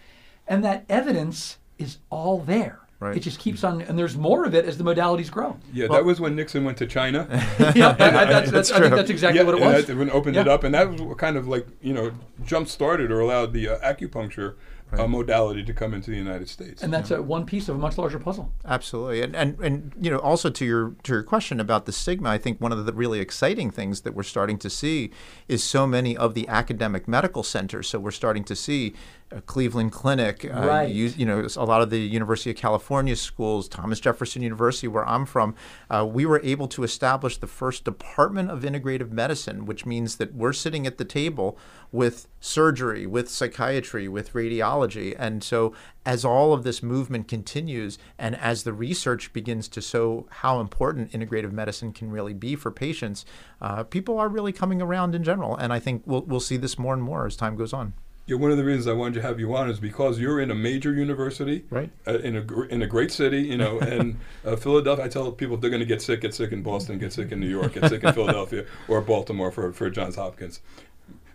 And 0.48 0.64
that 0.64 0.86
evidence 0.90 1.58
is 1.78 1.98
all 2.10 2.40
there. 2.40 2.80
Right. 3.00 3.18
It 3.18 3.20
just 3.22 3.40
keeps 3.40 3.64
on, 3.64 3.82
and 3.82 4.00
there's 4.00 4.16
more 4.16 4.46
of 4.46 4.56
it 4.56 4.64
as 4.66 4.78
the 4.78 4.84
modalities 4.84 5.30
grow. 5.30 5.58
Yeah, 5.74 5.88
that 5.88 6.06
was 6.06 6.22
when 6.22 6.36
Nixon 6.36 6.64
went 6.64 6.78
to 6.78 6.88
China. 6.88 7.28
yeah, 7.76 7.96
I, 8.00 8.06
I- 8.06 8.26
that's, 8.26 8.52
that's, 8.52 8.72
I 8.72 8.76
think 8.80 8.88
true. 8.88 8.96
that's 8.98 9.10
exactly 9.10 9.44
what 9.44 9.56
it 9.56 9.62
and 9.62 9.74
was. 9.74 9.86
that 9.86 9.98
when 9.98 10.10
opened 10.10 10.38
it 10.38 10.48
up, 10.48 10.64
and 10.64 10.74
that 10.74 10.90
was 10.90 11.02
what 11.02 11.18
kind 11.18 11.36
of 11.36 11.46
like 11.48 11.68
you 11.82 11.94
know 11.94 12.12
jump 12.46 12.70
started 12.70 13.12
or 13.12 13.20
allowed 13.20 13.52
the 13.52 13.68
uh, 13.68 13.80
acupuncture 13.80 14.56
uh, 15.00 15.08
modality 15.08 15.64
to 15.64 15.74
come 15.74 15.94
into 15.94 16.12
the 16.12 16.18
United 16.18 16.50
States. 16.50 16.84
And 16.84 16.94
that's 16.94 17.12
a, 17.12 17.22
one 17.22 17.46
piece 17.46 17.70
of 17.70 17.76
a 17.76 17.80
much 17.80 17.98
larger 17.98 18.20
puzzle. 18.20 18.52
Absolutely, 18.66 19.22
and, 19.22 19.36
and 19.36 19.60
and 19.60 19.94
you 20.00 20.12
know 20.12 20.20
also 20.20 20.50
to 20.50 20.66
your 20.66 20.96
to 21.04 21.14
your 21.14 21.24
question 21.24 21.60
about 21.60 21.86
the 21.86 21.92
stigma, 21.92 22.30
I 22.30 22.38
think 22.38 22.60
one 22.62 22.72
of 22.72 22.86
the 22.86 22.94
really 22.94 23.20
exciting 23.20 23.72
things 23.72 24.02
that 24.02 24.14
we're 24.14 24.24
starting 24.24 24.58
to 24.60 24.70
see 24.70 25.12
is 25.48 25.64
so 25.64 25.86
many 25.88 26.16
of 26.16 26.34
the 26.34 26.48
academic 26.48 27.08
medical 27.08 27.44
centers. 27.44 27.88
So 27.88 28.00
we're 28.00 28.12
starting 28.12 28.44
to 28.46 28.56
see 28.56 28.94
uh, 29.32 29.42
Cleveland 29.42 29.92
Clinic, 29.92 30.46
uh, 30.46 30.68
Right. 30.68 30.90
you, 30.90 31.06
you 31.18 31.26
know 31.26 31.48
a 31.56 31.66
lot 31.66 31.82
of 31.82 31.90
the 31.90 32.00
University 32.00 32.52
of 32.52 32.56
California 32.58 33.16
schools, 33.16 33.68
Thomas 33.68 34.00
Jefferson 34.00 34.42
University, 34.44 34.88
where 34.88 35.08
I'm 35.08 35.26
from. 35.26 35.56
Uh, 35.90 36.06
we 36.10 36.26
were 36.26 36.42
able 36.44 36.68
to 36.70 36.84
establish 36.84 37.38
the 37.38 37.48
first 37.48 37.84
department 37.86 38.52
of 38.52 38.62
integrative 38.62 39.12
medicine, 39.12 39.66
which 39.66 39.86
means 39.86 40.18
that 40.18 40.36
we're 40.36 40.54
sitting 40.54 40.86
at 40.86 40.98
the 40.98 41.06
table 41.06 41.58
with 41.92 42.28
surgery, 42.40 43.08
with 43.08 43.30
psychiatry, 43.30 44.08
with 44.08 44.34
radiology. 44.34 44.85
And 44.86 45.44
so, 45.44 45.74
as 46.06 46.24
all 46.24 46.54
of 46.54 46.64
this 46.64 46.84
movement 46.84 47.28
continues, 47.28 47.98
and 48.20 48.36
as 48.36 48.64
the 48.64 48.74
research 48.74 49.34
begins 49.34 49.68
to 49.70 49.82
show 49.82 50.28
how 50.30 50.60
important 50.60 51.12
integrative 51.12 51.52
medicine 51.52 51.92
can 51.94 52.12
really 52.12 52.34
be 52.34 52.56
for 52.56 52.72
patients, 52.72 53.26
uh, 53.62 53.84
people 53.84 54.20
are 54.20 54.30
really 54.30 54.52
coming 54.52 54.82
around 54.82 55.16
in 55.16 55.24
general. 55.24 55.56
And 55.56 55.74
I 55.74 55.80
think 55.80 56.04
we'll, 56.06 56.22
we'll 56.22 56.40
see 56.40 56.58
this 56.58 56.78
more 56.78 56.94
and 56.94 57.02
more 57.04 57.26
as 57.26 57.36
time 57.36 57.56
goes 57.56 57.74
on. 57.74 57.94
Yeah, 58.28 58.38
one 58.38 58.50
of 58.50 58.58
the 58.58 58.64
reasons 58.64 58.88
I 58.88 58.94
wanted 58.94 59.14
to 59.16 59.22
have 59.22 59.40
you 59.40 59.56
on 59.56 59.70
is 59.70 59.80
because 59.80 60.18
you're 60.18 60.42
in 60.42 60.50
a 60.50 60.56
major 60.56 60.92
university, 60.92 61.64
Right. 61.70 61.92
Uh, 62.08 62.18
in 62.20 62.36
a 62.36 62.42
gr- 62.42 62.66
in 62.66 62.82
a 62.82 62.88
great 62.88 63.12
city, 63.12 63.42
you 63.42 63.56
know, 63.56 63.80
and 63.94 64.18
uh, 64.44 64.56
Philadelphia. 64.56 65.06
I 65.06 65.08
tell 65.08 65.32
people 65.32 65.56
if 65.56 65.62
they're 65.62 65.70
going 65.70 65.82
to 65.82 65.86
get 65.86 66.02
sick, 66.02 66.22
get 66.22 66.34
sick 66.34 66.52
in 66.52 66.64
Boston, 66.64 66.98
get 66.98 67.14
sick 67.14 67.32
in 67.32 67.40
New 67.40 67.48
York, 67.48 67.74
get 67.74 67.88
sick 67.88 68.04
in 68.04 68.14
Philadelphia 68.20 68.66
or 68.88 69.02
Baltimore 69.02 69.52
for 69.52 69.72
for 69.74 69.92
Johns 69.92 70.16
Hopkins, 70.16 70.62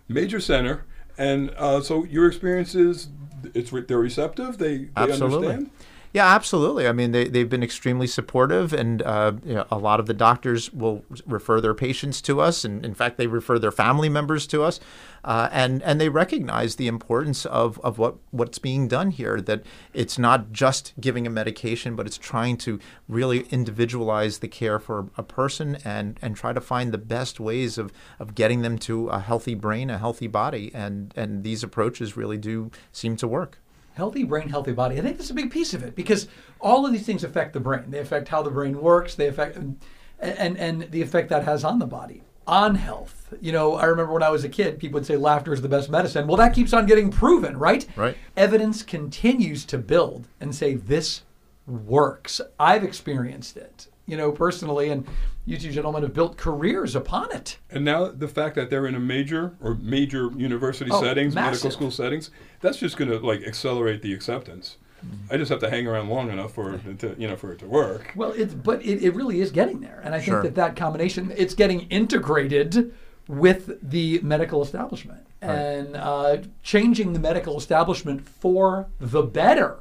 major 0.09 0.41
center. 0.41 0.83
And 1.17 1.51
uh, 1.51 1.81
so 1.81 2.03
your 2.05 2.27
experience 2.27 2.75
is 2.75 3.07
it's 3.53 3.71
re- 3.73 3.81
they're 3.87 3.97
receptive. 3.97 4.57
They 4.57 4.77
they 4.77 4.89
Absolutely. 4.95 5.47
understand. 5.47 5.71
Yeah, 6.13 6.27
absolutely. 6.27 6.87
I 6.89 6.91
mean, 6.91 7.13
they, 7.13 7.29
they've 7.29 7.49
been 7.49 7.63
extremely 7.63 8.05
supportive, 8.05 8.73
and 8.73 9.01
uh, 9.01 9.31
you 9.45 9.53
know, 9.53 9.65
a 9.71 9.77
lot 9.77 10.01
of 10.01 10.07
the 10.07 10.13
doctors 10.13 10.71
will 10.73 11.05
refer 11.25 11.61
their 11.61 11.73
patients 11.73 12.21
to 12.23 12.41
us, 12.41 12.65
and 12.65 12.85
in 12.85 12.93
fact, 12.93 13.17
they 13.17 13.27
refer 13.27 13.57
their 13.57 13.71
family 13.71 14.09
members 14.09 14.45
to 14.47 14.61
us, 14.61 14.81
uh, 15.23 15.47
and 15.53 15.81
and 15.83 16.01
they 16.01 16.09
recognize 16.09 16.75
the 16.75 16.87
importance 16.87 17.45
of, 17.45 17.79
of 17.79 17.97
what 17.97 18.17
what's 18.31 18.59
being 18.59 18.89
done 18.89 19.11
here. 19.11 19.39
That 19.39 19.63
it's 19.93 20.19
not 20.19 20.51
just 20.51 20.91
giving 20.99 21.25
a 21.25 21.29
medication, 21.29 21.95
but 21.95 22.05
it's 22.05 22.17
trying 22.17 22.57
to 22.57 22.77
really 23.07 23.45
individualize 23.49 24.39
the 24.39 24.49
care 24.49 24.79
for 24.79 25.07
a 25.15 25.23
person 25.23 25.77
and 25.85 26.19
and 26.21 26.35
try 26.35 26.51
to 26.51 26.59
find 26.59 26.91
the 26.91 26.97
best 26.97 27.39
ways 27.39 27.77
of, 27.77 27.93
of 28.19 28.35
getting 28.35 28.63
them 28.63 28.77
to 28.79 29.07
a 29.07 29.19
healthy 29.19 29.55
brain, 29.55 29.89
a 29.89 29.97
healthy 29.97 30.27
body, 30.27 30.71
and 30.73 31.13
and 31.15 31.45
these 31.45 31.63
approaches 31.63 32.17
really 32.17 32.37
do 32.37 32.69
seem 32.91 33.15
to 33.15 33.29
work. 33.29 33.60
Healthy 33.93 34.23
brain, 34.23 34.49
healthy 34.49 34.71
body. 34.71 34.97
I 34.97 35.01
think 35.01 35.17
that's 35.17 35.29
a 35.29 35.35
big 35.35 35.51
piece 35.51 35.73
of 35.73 35.83
it 35.83 35.95
because 35.95 36.27
all 36.59 36.85
of 36.85 36.91
these 36.91 37.05
things 37.05 37.23
affect 37.23 37.53
the 37.53 37.59
brain. 37.59 37.85
They 37.89 37.99
affect 37.99 38.29
how 38.29 38.41
the 38.41 38.51
brain 38.51 38.81
works. 38.81 39.15
They 39.15 39.27
affect 39.27 39.57
and 39.57 39.77
and, 40.21 40.57
and 40.57 40.91
the 40.91 41.01
effect 41.01 41.29
that 41.29 41.43
has 41.43 41.63
on 41.63 41.79
the 41.79 41.87
body, 41.87 42.21
on 42.45 42.75
health. 42.75 43.33
You 43.41 43.51
know, 43.51 43.75
I 43.75 43.85
remember 43.85 44.13
when 44.13 44.23
I 44.23 44.29
was 44.29 44.43
a 44.43 44.49
kid, 44.49 44.79
people 44.79 44.99
would 44.99 45.05
say 45.05 45.17
laughter 45.17 45.51
is 45.51 45.61
the 45.61 45.69
best 45.69 45.89
medicine. 45.89 46.27
Well, 46.27 46.37
that 46.37 46.53
keeps 46.53 46.73
on 46.73 46.85
getting 46.85 47.09
proven, 47.09 47.57
right? 47.57 47.85
Right. 47.95 48.15
Evidence 48.37 48.83
continues 48.83 49.65
to 49.65 49.77
build 49.77 50.27
and 50.39 50.53
say 50.53 50.75
this 50.75 51.23
works. 51.65 52.39
I've 52.59 52.83
experienced 52.83 53.57
it. 53.57 53.87
You 54.11 54.17
know, 54.17 54.31
personally, 54.31 54.89
and 54.89 55.07
you 55.45 55.57
two 55.57 55.71
gentlemen 55.71 56.03
have 56.03 56.13
built 56.13 56.35
careers 56.37 56.95
upon 56.95 57.31
it. 57.31 57.57
And 57.71 57.85
now 57.85 58.07
the 58.07 58.27
fact 58.27 58.55
that 58.55 58.69
they're 58.69 58.85
in 58.85 58.93
a 58.93 58.99
major 58.99 59.55
or 59.63 59.75
major 59.75 60.29
university 60.35 60.91
Oh, 60.91 61.01
settings, 61.01 61.33
medical 61.33 61.71
school 61.71 61.89
settings, 61.89 62.29
that's 62.59 62.77
just 62.77 62.97
going 62.97 63.09
to 63.09 63.17
like 63.19 63.41
accelerate 63.43 64.01
the 64.01 64.13
acceptance. 64.13 64.75
Mm-hmm. 65.03 65.33
I 65.33 65.37
just 65.37 65.49
have 65.49 65.61
to 65.61 65.69
hang 65.69 65.87
around 65.87 66.09
long 66.09 66.29
enough 66.29 66.53
for 66.53 66.75
it 66.75 66.99
to, 66.99 67.15
you 67.17 67.27
know, 67.27 67.37
for 67.37 67.53
it 67.53 67.59
to 67.59 67.65
work. 67.65 68.11
Well, 68.15 68.33
it's 68.33 68.53
but 68.53 68.85
it, 68.85 69.01
it 69.01 69.15
really 69.15 69.39
is 69.39 69.49
getting 69.49 69.79
there, 69.79 70.01
and 70.03 70.13
I 70.13 70.17
think 70.19 70.25
Sure. 70.27 70.43
that 70.43 70.55
that 70.55 70.75
combination 70.75 71.33
it's 71.35 71.55
getting 71.55 71.81
integrated 71.89 72.93
with 73.27 73.79
the 73.81 74.19
medical 74.21 74.61
establishment 74.61 75.25
and 75.41 75.95
uh, 75.95 76.37
changing 76.61 77.13
the 77.13 77.19
medical 77.19 77.57
establishment 77.57 78.27
for 78.27 78.87
the 78.99 79.23
better 79.23 79.79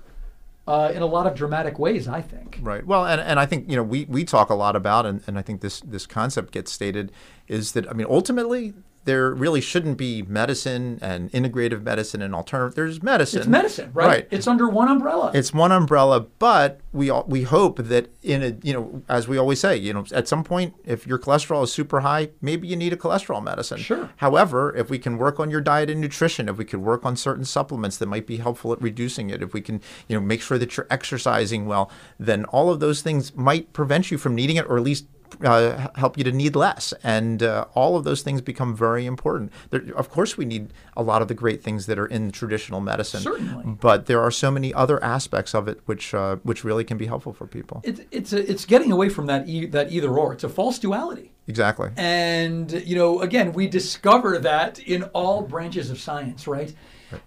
uh, 0.70 0.92
in 0.92 1.02
a 1.02 1.06
lot 1.06 1.26
of 1.26 1.34
dramatic 1.34 1.78
ways. 1.78 2.06
I 2.06 2.22
think. 2.22 2.60
Right. 2.62 2.86
Well, 2.86 3.04
and, 3.04 3.20
and 3.20 3.40
I 3.40 3.46
think 3.46 3.68
you 3.68 3.76
know 3.76 3.82
we, 3.82 4.04
we 4.04 4.24
talk 4.24 4.50
a 4.50 4.54
lot 4.54 4.76
about, 4.76 5.04
and, 5.04 5.20
and 5.26 5.36
I 5.36 5.42
think 5.42 5.60
this 5.60 5.80
this 5.80 6.06
concept 6.06 6.52
gets 6.52 6.70
stated, 6.70 7.10
is 7.48 7.72
that 7.72 7.88
I 7.90 7.92
mean 7.92 8.06
ultimately 8.08 8.74
there 9.04 9.32
really 9.32 9.60
shouldn't 9.60 9.96
be 9.96 10.22
medicine 10.22 10.98
and 11.00 11.32
integrative 11.32 11.82
medicine 11.82 12.20
and 12.20 12.34
alternative. 12.34 12.74
There's 12.74 13.02
medicine. 13.02 13.40
It's 13.40 13.48
medicine, 13.48 13.90
right? 13.94 14.06
Right. 14.06 14.28
It's 14.30 14.46
under 14.46 14.68
one 14.68 14.88
umbrella. 14.88 15.30
It's 15.34 15.54
one 15.54 15.72
umbrella, 15.72 16.20
but 16.20 16.80
we 16.92 17.08
all, 17.08 17.24
we 17.26 17.42
hope 17.42 17.78
that 17.78 18.10
in 18.22 18.42
a 18.42 18.56
you 18.62 18.74
know 18.74 19.02
as 19.08 19.26
we 19.26 19.38
always 19.38 19.58
say, 19.58 19.76
you 19.76 19.94
know, 19.94 20.04
at 20.12 20.28
some 20.28 20.44
point 20.44 20.74
if 20.84 21.06
your 21.06 21.18
cholesterol 21.18 21.64
is 21.64 21.72
super 21.72 22.00
high, 22.00 22.30
maybe 22.42 22.68
you 22.68 22.76
need 22.76 22.92
a 22.92 22.96
cholesterol 22.96 23.42
medicine. 23.42 23.78
Sure. 23.78 24.10
However, 24.16 24.76
if 24.76 24.90
we 24.90 24.98
can 24.98 25.16
work 25.16 25.40
on 25.40 25.50
your 25.50 25.62
diet 25.62 25.88
and 25.88 26.00
nutrition, 26.00 26.48
if 26.48 26.58
we 26.58 26.66
could 26.66 26.80
work 26.80 27.06
on 27.06 27.16
certain 27.16 27.44
supplements 27.44 27.96
that 27.98 28.06
might 28.06 28.26
be 28.26 28.36
helpful 28.36 28.72
at 28.72 28.82
reducing 28.82 29.30
it, 29.30 29.42
if 29.42 29.54
we 29.54 29.62
can 29.62 29.80
you 30.08 30.16
know 30.16 30.20
make 30.20 30.42
sure 30.42 30.58
that 30.58 30.76
you're 30.76 30.86
exercising 30.90 31.64
well, 31.64 31.90
then 32.18 32.44
all 32.46 32.70
of 32.70 32.80
those 32.80 33.00
things 33.00 33.34
might 33.34 33.72
prevent 33.72 34.10
you 34.10 34.18
from 34.18 34.34
needing 34.34 34.56
it, 34.56 34.66
or 34.66 34.76
at 34.76 34.82
least. 34.82 35.06
Uh, 35.44 35.88
help 35.94 36.18
you 36.18 36.24
to 36.24 36.32
need 36.32 36.56
less, 36.56 36.92
and 37.02 37.42
uh, 37.42 37.64
all 37.74 37.96
of 37.96 38.04
those 38.04 38.22
things 38.22 38.40
become 38.40 38.76
very 38.76 39.06
important. 39.06 39.52
There, 39.70 39.82
of 39.96 40.10
course, 40.10 40.36
we 40.36 40.44
need 40.44 40.72
a 40.96 41.02
lot 41.02 41.22
of 41.22 41.28
the 41.28 41.34
great 41.34 41.62
things 41.62 41.86
that 41.86 41.98
are 41.98 42.06
in 42.06 42.30
traditional 42.30 42.80
medicine, 42.80 43.20
Certainly. 43.20 43.76
but 43.80 44.06
there 44.06 44.20
are 44.20 44.30
so 44.30 44.50
many 44.50 44.74
other 44.74 45.02
aspects 45.02 45.54
of 45.54 45.68
it 45.68 45.80
which 45.86 46.12
uh, 46.14 46.36
which 46.42 46.64
really 46.64 46.84
can 46.84 46.98
be 46.98 47.06
helpful 47.06 47.32
for 47.32 47.46
people. 47.46 47.80
it's 47.84 48.00
it's 48.10 48.32
a, 48.32 48.50
it's 48.50 48.64
getting 48.64 48.92
away 48.92 49.08
from 49.08 49.26
that 49.26 49.48
e- 49.48 49.66
that 49.66 49.92
either 49.92 50.10
or. 50.18 50.32
It's 50.32 50.44
a 50.44 50.48
false 50.48 50.78
duality. 50.78 51.32
Exactly. 51.46 51.90
And, 51.96 52.70
you 52.86 52.94
know, 52.94 53.20
again, 53.22 53.52
we 53.52 53.66
discover 53.66 54.38
that 54.38 54.78
in 54.78 55.04
all 55.14 55.42
branches 55.42 55.90
of 55.90 55.98
science, 55.98 56.46
right? 56.46 56.72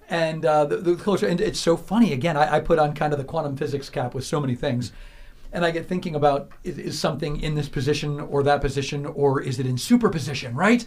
And 0.10 0.46
uh, 0.46 0.64
the, 0.66 0.78
the 0.78 0.96
closer, 0.96 1.28
and 1.28 1.42
it's 1.42 1.60
so 1.60 1.76
funny. 1.76 2.14
Again, 2.14 2.38
I, 2.38 2.56
I 2.56 2.60
put 2.62 2.80
on 2.80 2.94
kind 2.94 3.12
of 3.12 3.20
the 3.20 3.26
quantum 3.26 3.58
physics 3.58 3.90
cap 3.90 4.14
with 4.14 4.24
so 4.26 4.40
many 4.40 4.56
things. 4.56 4.94
And 5.54 5.64
I 5.64 5.72
get 5.72 5.88
thinking 5.88 6.16
about 6.16 6.52
is, 6.64 6.78
is 6.78 7.00
something 7.00 7.40
in 7.40 7.56
this 7.56 7.70
position 7.70 8.20
or 8.20 8.44
that 8.44 8.60
position, 8.60 9.06
or 9.06 9.40
is 9.42 9.60
it 9.60 9.66
in 9.66 9.78
superposition, 9.78 10.56
right? 10.56 10.86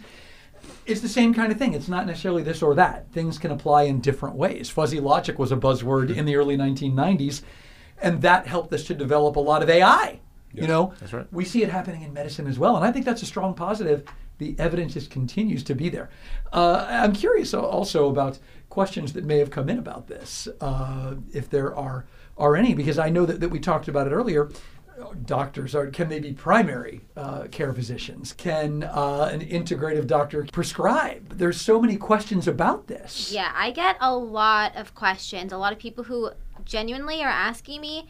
It's 0.85 1.01
the 1.01 1.09
same 1.09 1.33
kind 1.33 1.51
of 1.51 1.57
thing. 1.57 1.73
It's 1.73 1.87
not 1.87 2.05
necessarily 2.05 2.43
this 2.43 2.61
or 2.61 2.75
that. 2.75 3.11
Things 3.11 3.37
can 3.37 3.51
apply 3.51 3.83
in 3.83 4.01
different 4.01 4.35
ways. 4.35 4.69
Fuzzy 4.69 4.99
logic 4.99 5.39
was 5.39 5.51
a 5.51 5.55
buzzword 5.55 6.15
in 6.15 6.25
the 6.25 6.35
early 6.35 6.57
1990s, 6.57 7.41
and 8.01 8.21
that 8.21 8.45
helped 8.45 8.73
us 8.73 8.83
to 8.85 8.93
develop 8.93 9.37
a 9.37 9.39
lot 9.39 9.63
of 9.63 9.69
AI. 9.69 10.19
You 10.53 10.65
know, 10.65 10.93
That's 10.99 11.13
right. 11.13 11.27
we 11.31 11.45
see 11.45 11.61
it 11.61 11.69
happening 11.69 12.01
in 12.01 12.13
medicine 12.13 12.47
as 12.47 12.57
well, 12.57 12.77
and 12.77 12.85
I 12.85 12.91
think 12.91 13.05
that's 13.05 13.21
a 13.21 13.27
strong 13.27 13.53
positive. 13.53 14.07
The 14.39 14.55
evidence 14.57 14.93
just 14.93 15.11
continues 15.11 15.63
to 15.65 15.75
be 15.75 15.89
there. 15.89 16.09
Uh, 16.51 16.85
I'm 16.89 17.13
curious 17.13 17.53
also 17.53 18.09
about 18.09 18.39
questions 18.69 19.13
that 19.13 19.23
may 19.23 19.37
have 19.39 19.51
come 19.51 19.69
in 19.69 19.77
about 19.77 20.07
this, 20.07 20.47
uh, 20.61 21.15
if 21.31 21.49
there 21.49 21.75
are 21.75 22.05
are 22.37 22.55
any, 22.55 22.73
because 22.73 22.97
I 22.97 23.09
know 23.09 23.25
that, 23.25 23.39
that 23.39 23.49
we 23.49 23.59
talked 23.59 23.87
about 23.87 24.07
it 24.07 24.11
earlier. 24.11 24.49
Doctors 25.25 25.75
are 25.75 25.87
can 25.87 26.09
they 26.09 26.19
be 26.19 26.33
primary 26.33 27.01
uh, 27.15 27.43
care 27.51 27.71
physicians? 27.71 28.33
Can 28.33 28.83
uh, 28.83 29.29
an 29.31 29.41
integrative 29.41 30.07
doctor 30.07 30.45
prescribe? 30.51 31.37
There's 31.37 31.61
so 31.61 31.79
many 31.79 31.97
questions 31.97 32.47
about 32.47 32.87
this. 32.87 33.31
Yeah, 33.31 33.51
I 33.55 33.69
get 33.69 33.97
a 34.01 34.15
lot 34.15 34.75
of 34.75 34.95
questions. 34.95 35.53
A 35.53 35.57
lot 35.57 35.71
of 35.71 35.77
people 35.77 36.05
who 36.05 36.31
genuinely 36.65 37.21
are 37.23 37.29
asking 37.29 37.81
me, 37.81 38.07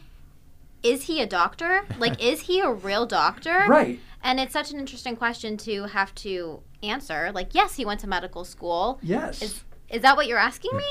is 0.82 1.04
he 1.04 1.20
a 1.20 1.26
doctor? 1.26 1.84
Like, 1.98 2.22
is 2.22 2.42
he 2.42 2.60
a 2.60 2.70
real 2.70 3.04
doctor? 3.04 3.64
Right. 3.68 4.00
And 4.22 4.40
it's 4.40 4.52
such 4.52 4.70
an 4.70 4.78
interesting 4.78 5.16
question 5.16 5.56
to 5.58 5.84
have 5.84 6.14
to 6.16 6.62
answer. 6.82 7.30
Like, 7.34 7.54
yes, 7.54 7.74
he 7.74 7.84
went 7.84 8.00
to 8.00 8.06
medical 8.06 8.44
school. 8.44 8.98
Yes. 9.02 9.42
Is, 9.42 9.64
is 9.90 10.02
that 10.02 10.16
what 10.16 10.26
you're 10.26 10.38
asking 10.38 10.76
me? 10.76 10.84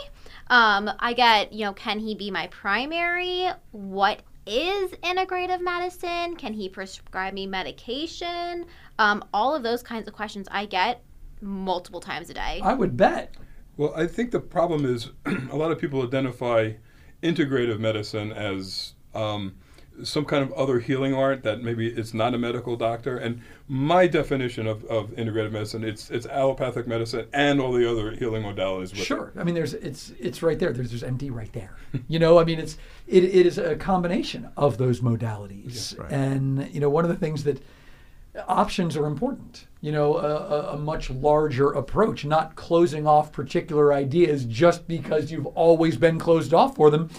Um, 0.50 0.90
I 1.00 1.14
get, 1.14 1.54
you 1.54 1.66
know, 1.66 1.74
can 1.74 2.00
he 2.00 2.16
be 2.16 2.32
my 2.32 2.48
primary? 2.48 3.50
What 3.72 4.22
is 4.46 4.92
integrative 5.04 5.62
medicine? 5.62 6.36
Can 6.36 6.54
he 6.54 6.70
prescribe 6.70 7.34
me 7.34 7.48
medication? 7.48 8.66
Um, 8.98 9.24
all 9.34 9.56
of 9.56 9.64
those 9.64 9.84
kinds 9.84 10.08
of 10.08 10.14
questions 10.14 10.48
I 10.50 10.66
get 10.66 11.04
multiple 11.42 12.00
times 12.00 12.30
a 12.30 12.34
day. 12.34 12.62
I 12.64 12.74
would 12.74 12.96
bet. 12.96 13.36
Well, 13.76 13.94
I 13.96 14.08
think 14.08 14.32
the 14.32 14.40
problem 14.40 14.86
is 14.86 15.12
a 15.26 15.56
lot 15.56 15.72
of 15.72 15.80
people 15.80 16.02
identify 16.02 16.74
integrative 17.22 17.80
medicine 17.80 18.32
as 18.32 18.94
um, 19.14 19.56
some 20.04 20.26
kind 20.26 20.44
of 20.44 20.52
other 20.54 20.80
healing 20.80 21.14
art 21.14 21.44
that 21.44 21.62
maybe 21.62 21.88
it's 21.88 22.14
not 22.14 22.34
a 22.34 22.38
medical 22.38 22.76
doctor. 22.76 23.18
And 23.18 23.42
my 23.68 24.08
definition 24.08 24.68
of, 24.68 24.84
of 24.86 25.10
integrative 25.12 25.52
medicine, 25.52 25.84
it's 25.84 26.10
it's 26.10 26.26
allopathic 26.26 26.88
medicine 26.88 27.28
and 27.34 27.60
all 27.60 27.72
the 27.72 27.90
other 27.90 28.12
healing 28.12 28.44
modalities. 28.44 28.96
Sure. 28.96 29.32
It. 29.36 29.40
I 29.40 29.44
mean, 29.44 29.56
there's 29.56 29.74
it's 29.74 30.14
it's 30.20 30.44
right 30.44 30.58
there. 30.60 30.72
There's 30.72 30.90
there's 30.90 31.04
MD 31.04 31.34
right 31.34 31.52
there. 31.54 31.76
you 32.08 32.20
know, 32.20 32.40
I 32.40 32.44
mean, 32.44 32.60
it's 32.60 32.78
it, 33.08 33.24
it 33.24 33.46
is 33.46 33.58
a 33.58 33.76
combination 33.76 34.50
of 34.58 34.78
those 34.78 35.02
modalities, 35.02 35.98
right. 35.98 36.12
and 36.12 36.70
you 36.74 36.80
know, 36.80 36.90
one 36.90 37.04
of 37.04 37.10
the 37.10 37.18
things 37.18 37.44
that 37.46 37.62
options 38.48 38.96
are 38.96 39.06
important. 39.06 39.66
You 39.82 39.92
know, 39.92 40.18
a, 40.18 40.36
a, 40.36 40.74
a 40.74 40.78
much 40.78 41.10
larger 41.10 41.72
approach, 41.72 42.26
not 42.26 42.56
closing 42.56 43.08
off 43.08 43.32
particular 43.32 43.94
ideas 43.94 44.46
just 44.46 44.88
because 44.88 45.32
you've 45.32 45.46
always 45.48 45.98
been 45.98 46.20
closed 46.20 46.54
off 46.54 46.76
for 46.76 46.90
them. 46.90 47.10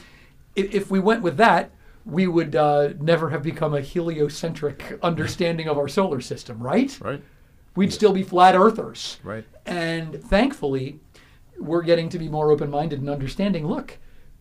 If, 0.57 0.75
if 0.75 0.91
we 0.91 0.99
went 0.99 1.23
with 1.23 1.37
that, 1.37 1.71
we 2.09 2.27
would 2.27 2.57
uh, 2.57 2.95
never 2.99 3.29
have 3.31 3.43
become 3.43 3.75
a 3.75 3.83
heliocentric 3.83 4.99
understanding 5.03 5.69
of 5.69 5.77
our 5.77 5.89
solar 5.89 6.21
system, 6.21 6.59
right? 6.61 6.99
Right. 7.01 7.23
We'd 7.77 7.93
still 7.93 8.13
be 8.13 8.23
flat 8.23 8.57
earthers. 8.57 9.19
Right. 9.23 9.45
And 9.67 10.23
thankfully, 10.25 11.01
we're 11.59 11.83
getting 11.83 12.09
to 12.09 12.19
be 12.19 12.29
more 12.29 12.51
open 12.51 12.71
minded 12.71 13.01
and 13.01 13.11
understanding. 13.11 13.67
Look, 13.67 13.99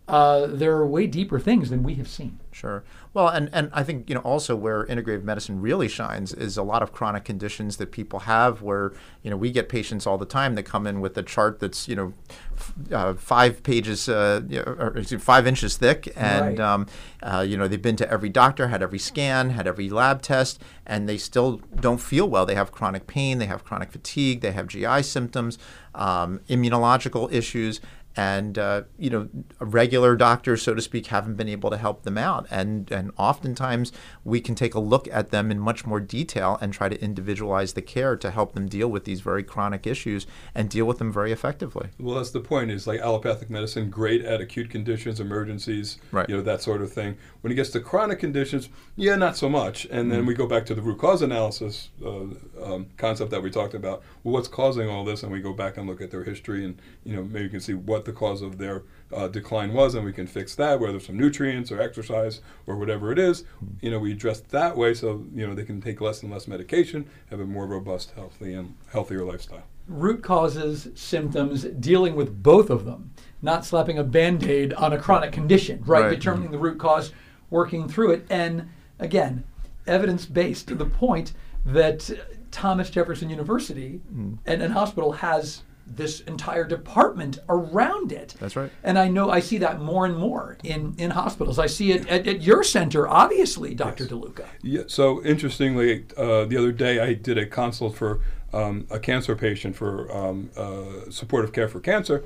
uh, 0.07 0.47
there 0.47 0.71
are 0.77 0.87
way 0.87 1.05
deeper 1.07 1.39
things 1.39 1.69
than 1.69 1.83
we 1.83 1.95
have 1.95 2.07
seen. 2.07 2.39
Sure. 2.51 2.83
Well, 3.13 3.27
and, 3.27 3.49
and 3.53 3.69
I 3.73 3.83
think 3.83 4.09
you 4.09 4.15
know 4.15 4.21
also 4.21 4.55
where 4.55 4.85
integrative 4.85 5.23
medicine 5.23 5.61
really 5.61 5.87
shines 5.87 6.33
is 6.33 6.57
a 6.57 6.63
lot 6.63 6.81
of 6.81 6.91
chronic 6.91 7.23
conditions 7.25 7.77
that 7.77 7.91
people 7.91 8.19
have. 8.19 8.61
Where 8.61 8.93
you 9.21 9.29
know 9.29 9.37
we 9.37 9.51
get 9.51 9.69
patients 9.69 10.07
all 10.07 10.17
the 10.17 10.25
time 10.25 10.55
that 10.55 10.63
come 10.63 10.87
in 10.87 11.01
with 11.01 11.17
a 11.17 11.23
chart 11.23 11.59
that's 11.59 11.87
you 11.87 11.95
know 11.95 12.13
f- 12.55 12.73
uh, 12.91 13.13
five 13.15 13.61
pages, 13.63 14.07
uh, 14.09 14.41
you 14.47 14.57
know, 14.59 14.75
or 14.79 15.03
five 15.19 15.45
inches 15.45 15.77
thick, 15.77 16.11
and 16.15 16.57
Right. 16.57 16.59
um, 16.59 16.87
uh, 17.21 17.45
you 17.47 17.57
know 17.57 17.67
they've 17.67 17.81
been 17.81 17.95
to 17.97 18.09
every 18.11 18.29
doctor, 18.29 18.69
had 18.69 18.81
every 18.81 18.99
scan, 18.99 19.51
had 19.51 19.67
every 19.67 19.89
lab 19.89 20.21
test, 20.23 20.59
and 20.85 21.07
they 21.07 21.17
still 21.17 21.61
don't 21.79 21.99
feel 22.01 22.27
well. 22.27 22.45
They 22.45 22.55
have 22.55 22.71
chronic 22.71 23.05
pain, 23.07 23.37
they 23.39 23.45
have 23.47 23.63
chronic 23.63 23.91
fatigue, 23.91 24.41
they 24.41 24.51
have 24.53 24.67
GI 24.67 25.03
symptoms, 25.03 25.59
um, 25.93 26.39
immunological 26.49 27.31
issues 27.31 27.81
and 28.17 28.57
uh, 28.57 28.81
you 28.97 29.09
know 29.09 29.29
regular 29.59 30.15
doctors 30.15 30.63
so 30.63 30.73
to 30.73 30.81
speak 30.81 31.07
haven't 31.07 31.35
been 31.35 31.47
able 31.47 31.69
to 31.69 31.77
help 31.77 32.01
them 32.03 32.17
out 32.17 32.47
and 32.49 32.91
and 32.91 33.11
oftentimes 33.17 33.91
we 34.23 34.41
can 34.41 34.55
take 34.55 34.73
a 34.73 34.79
look 34.79 35.07
at 35.11 35.29
them 35.29 35.51
in 35.51 35.59
much 35.59 35.85
more 35.85 35.99
detail 35.99 36.57
and 36.59 36.73
try 36.73 36.89
to 36.89 36.99
individualize 37.01 37.73
the 37.73 37.81
care 37.81 38.15
to 38.17 38.31
help 38.31 38.53
them 38.53 38.67
deal 38.67 38.87
with 38.89 39.05
these 39.05 39.21
very 39.21 39.43
chronic 39.43 39.85
issues 39.85 40.25
and 40.55 40.69
deal 40.69 40.85
with 40.85 40.97
them 40.97 41.13
very 41.13 41.31
effectively 41.31 41.89
Well, 41.99 42.15
that's 42.15 42.31
the 42.31 42.39
point. 42.39 42.71
Is 42.71 42.87
like 42.87 42.99
allopathic 42.99 43.49
medicine 43.49 43.89
great 43.89 44.25
at 44.25 44.41
acute 44.41 44.69
conditions, 44.69 45.19
emergencies, 45.19 45.99
Right. 46.11 46.27
you 46.27 46.35
know 46.35 46.41
that 46.41 46.61
sort 46.63 46.81
of 46.81 46.91
thing. 46.91 47.17
When 47.47 47.53
it 47.53 47.55
gets 47.55 47.69
to 47.69 47.79
chronic 47.79 48.19
conditions, 48.19 48.67
yeah, 48.97 49.15
not 49.15 49.37
so 49.37 49.47
much. 49.47 49.85
And 49.85 49.93
Mm-hmm. 49.93 50.09
then 50.09 50.25
we 50.25 50.33
go 50.33 50.47
back 50.47 50.65
to 50.65 50.75
the 50.75 50.81
root 50.81 50.97
cause 50.99 51.21
analysis 51.21 51.91
uh, 52.05 52.23
um, 52.61 52.87
concept 52.97 53.31
that 53.31 53.41
we 53.41 53.49
talked 53.49 53.73
about. 53.73 54.03
Well, 54.25 54.33
what's 54.33 54.49
causing 54.49 54.89
all 54.89 55.05
this? 55.05 55.23
And 55.23 55.31
we 55.31 55.39
go 55.39 55.53
back 55.53 55.77
and 55.77 55.87
look 55.87 56.01
at 56.01 56.11
their 56.11 56.25
history, 56.25 56.65
and 56.65 56.77
you 57.05 57.15
know 57.15 57.23
maybe 57.23 57.45
you 57.45 57.49
can 57.49 57.61
see 57.61 57.73
what 57.73 58.03
the 58.03 58.11
cause 58.11 58.41
of 58.41 58.57
their 58.57 58.83
uh, 59.15 59.29
decline 59.29 59.71
was, 59.71 59.95
and 59.95 60.03
we 60.03 60.11
can 60.11 60.27
fix 60.27 60.55
that, 60.55 60.81
whether 60.81 60.97
it's 60.97 61.05
some 61.05 61.15
nutrients 61.17 61.71
or 61.71 61.81
exercise 61.81 62.41
or 62.65 62.75
whatever 62.75 63.13
it 63.13 63.17
is. 63.17 63.45
You 63.79 63.91
know, 63.91 63.99
we 63.99 64.11
address 64.11 64.41
that 64.41 64.75
way, 64.75 64.93
so 64.93 65.23
you 65.33 65.47
know 65.47 65.55
they 65.55 65.63
can 65.63 65.79
take 65.79 66.01
less 66.01 66.23
and 66.23 66.29
less 66.33 66.49
medication, 66.49 67.05
have 67.29 67.39
a 67.39 67.45
more 67.45 67.65
robust, 67.65 68.11
healthy, 68.13 68.51
and 68.55 68.75
healthier 68.91 69.23
lifestyle. 69.23 69.63
Root 69.87 70.21
causes, 70.21 70.89
symptoms, 70.95 71.63
dealing 71.63 72.13
with 72.13 72.43
both 72.43 72.69
of 72.69 72.83
them, 72.83 73.11
not 73.41 73.63
slapping 73.63 73.97
a 73.97 74.03
band 74.03 74.43
aid 74.43 74.73
on 74.73 74.91
a 74.91 74.99
chronic 74.99 75.31
condition, 75.31 75.81
right? 75.85 76.01
Right. 76.01 76.09
Determining 76.09 76.51
the 76.51 76.57
root 76.57 76.77
cause, 76.77 77.13
working 77.49 77.87
through 77.87 78.11
it. 78.11 78.25
And 78.29 78.69
again, 78.99 79.43
evidence 79.85 80.25
based 80.25 80.67
to 80.67 80.75
the 80.75 80.85
point 80.85 81.33
that 81.65 82.09
Thomas 82.51 82.89
Jefferson 82.89 83.29
University 83.29 84.01
and, 84.45 84.61
and 84.61 84.73
hospital 84.73 85.11
has 85.11 85.63
this 85.89 86.19
entire 86.21 86.65
department 86.65 87.39
around 87.47 88.11
it. 88.11 88.35
That's 88.39 88.55
right. 88.55 88.71
And 88.83 88.99
I 88.99 89.07
know 89.07 89.29
I 89.29 89.39
see 89.39 89.57
that 89.59 89.79
more 89.81 90.05
and 90.05 90.17
more 90.17 90.57
in, 90.63 90.95
in 90.97 91.11
hospitals. 91.11 91.59
I 91.59 91.67
see 91.67 91.91
it 91.91 92.07
at, 92.09 92.27
at 92.27 92.41
your 92.41 92.63
center, 92.63 93.07
obviously, 93.07 93.73
Dr. 93.73 94.05
DeLuca. 94.05 94.45
Yeah, 94.61 94.83
so 94.87 95.23
interestingly, 95.23 96.05
uh, 96.17 96.45
the 96.45 96.57
other 96.57 96.71
day 96.71 96.99
I 96.99 97.13
did 97.13 97.37
a 97.37 97.45
consult 97.45 97.95
for 97.95 98.19
um, 98.53 98.87
a 98.89 98.99
cancer 98.99 99.35
patient 99.35 99.75
for 99.75 100.11
um, 100.15 100.49
uh, 100.57 101.09
supportive 101.09 101.53
care 101.53 101.67
for 101.67 101.79
cancer, 101.79 102.23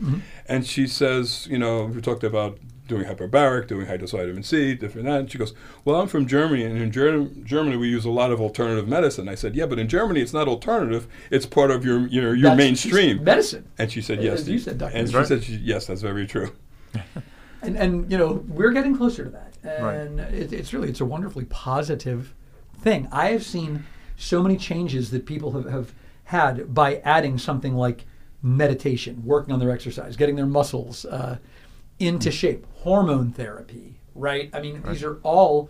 and 0.48 0.66
she 0.66 0.86
says, 0.88 1.48
you 1.50 1.58
know, 1.58 1.86
we 1.86 2.00
talked 2.00 2.24
about 2.24 2.60
doing 2.92 3.06
hyperbaric, 3.06 3.68
doing 3.68 3.88
high 3.88 3.98
dose 3.98 4.12
vitamin 4.12 4.44
C, 4.44 4.76
different 4.76 5.08
that. 5.08 5.20
And 5.22 5.32
she 5.32 5.38
goes, 5.38 5.54
well, 5.86 6.00
I'm 6.00 6.08
from 6.08 6.28
Germany, 6.28 6.64
and 6.64 6.78
in 6.78 6.92
Ger- 6.92 7.26
Germany 7.44 7.78
we 7.78 7.88
use 7.88 8.06
a 8.06 8.10
lot 8.12 8.32
of 8.32 8.40
alternative 8.42 8.88
medicine. 8.88 9.28
I 9.30 9.36
said, 9.36 9.56
yeah, 9.56 9.66
but 9.66 9.80
in 9.80 9.88
Germany 9.88 10.22
it's 10.22 10.34
not 10.34 10.48
alternative; 10.48 11.08
it's 11.32 11.46
part 11.46 11.72
of 11.72 11.86
your 11.86 12.06
you 12.08 12.22
know 12.22 12.32
your 12.32 12.52
That's- 12.52 12.58
mainstream 12.58 13.24
medicine. 13.24 13.66
And 13.78 13.92
she 13.92 14.02
said, 14.02 14.20
As 14.20 14.26
yes. 14.26 14.48
you 14.48 14.60
said, 14.60 14.78
Dr. 14.78 14.96
And 14.96 15.10
she 15.10 15.24
said, 15.26 15.44
yes, 15.48 15.88
that's 15.88 16.02
very 16.02 16.28
true. 16.28 16.52
and 17.62 17.78
and 17.78 18.12
you 18.12 18.18
know 18.18 18.44
we're 18.48 18.72
getting 18.72 18.96
closer 18.98 19.24
to 19.24 19.30
that 19.30 19.54
Right. 19.64 19.96
and 19.96 20.20
it, 20.20 20.52
it's 20.52 20.74
really 20.74 20.90
it's 20.90 21.00
a 21.02 21.06
wonderfully 21.06 21.46
positive 21.46 22.34
thing 22.80 23.08
i 23.12 23.28
have 23.30 23.44
seen 23.46 23.86
so 24.18 24.42
many 24.42 24.58
changes 24.58 25.12
that 25.12 25.26
people 25.26 25.52
have, 25.52 25.70
have 25.70 25.94
had 26.26 26.74
by 26.74 26.96
adding 27.06 27.38
something 27.38 27.76
like 27.76 28.06
meditation 28.42 29.22
working 29.24 29.54
on 29.54 29.60
their 29.60 29.70
exercise 29.70 30.18
getting 30.18 30.36
their 30.36 30.48
muscles 30.48 31.06
uh, 31.06 31.38
into 32.02 32.32
shape 32.32 32.66
hormone 32.80 33.32
therapy 33.32 34.00
right 34.16 34.50
i 34.54 34.60
mean 34.60 34.82
these 34.88 35.04
are 35.04 35.20
all 35.24 35.70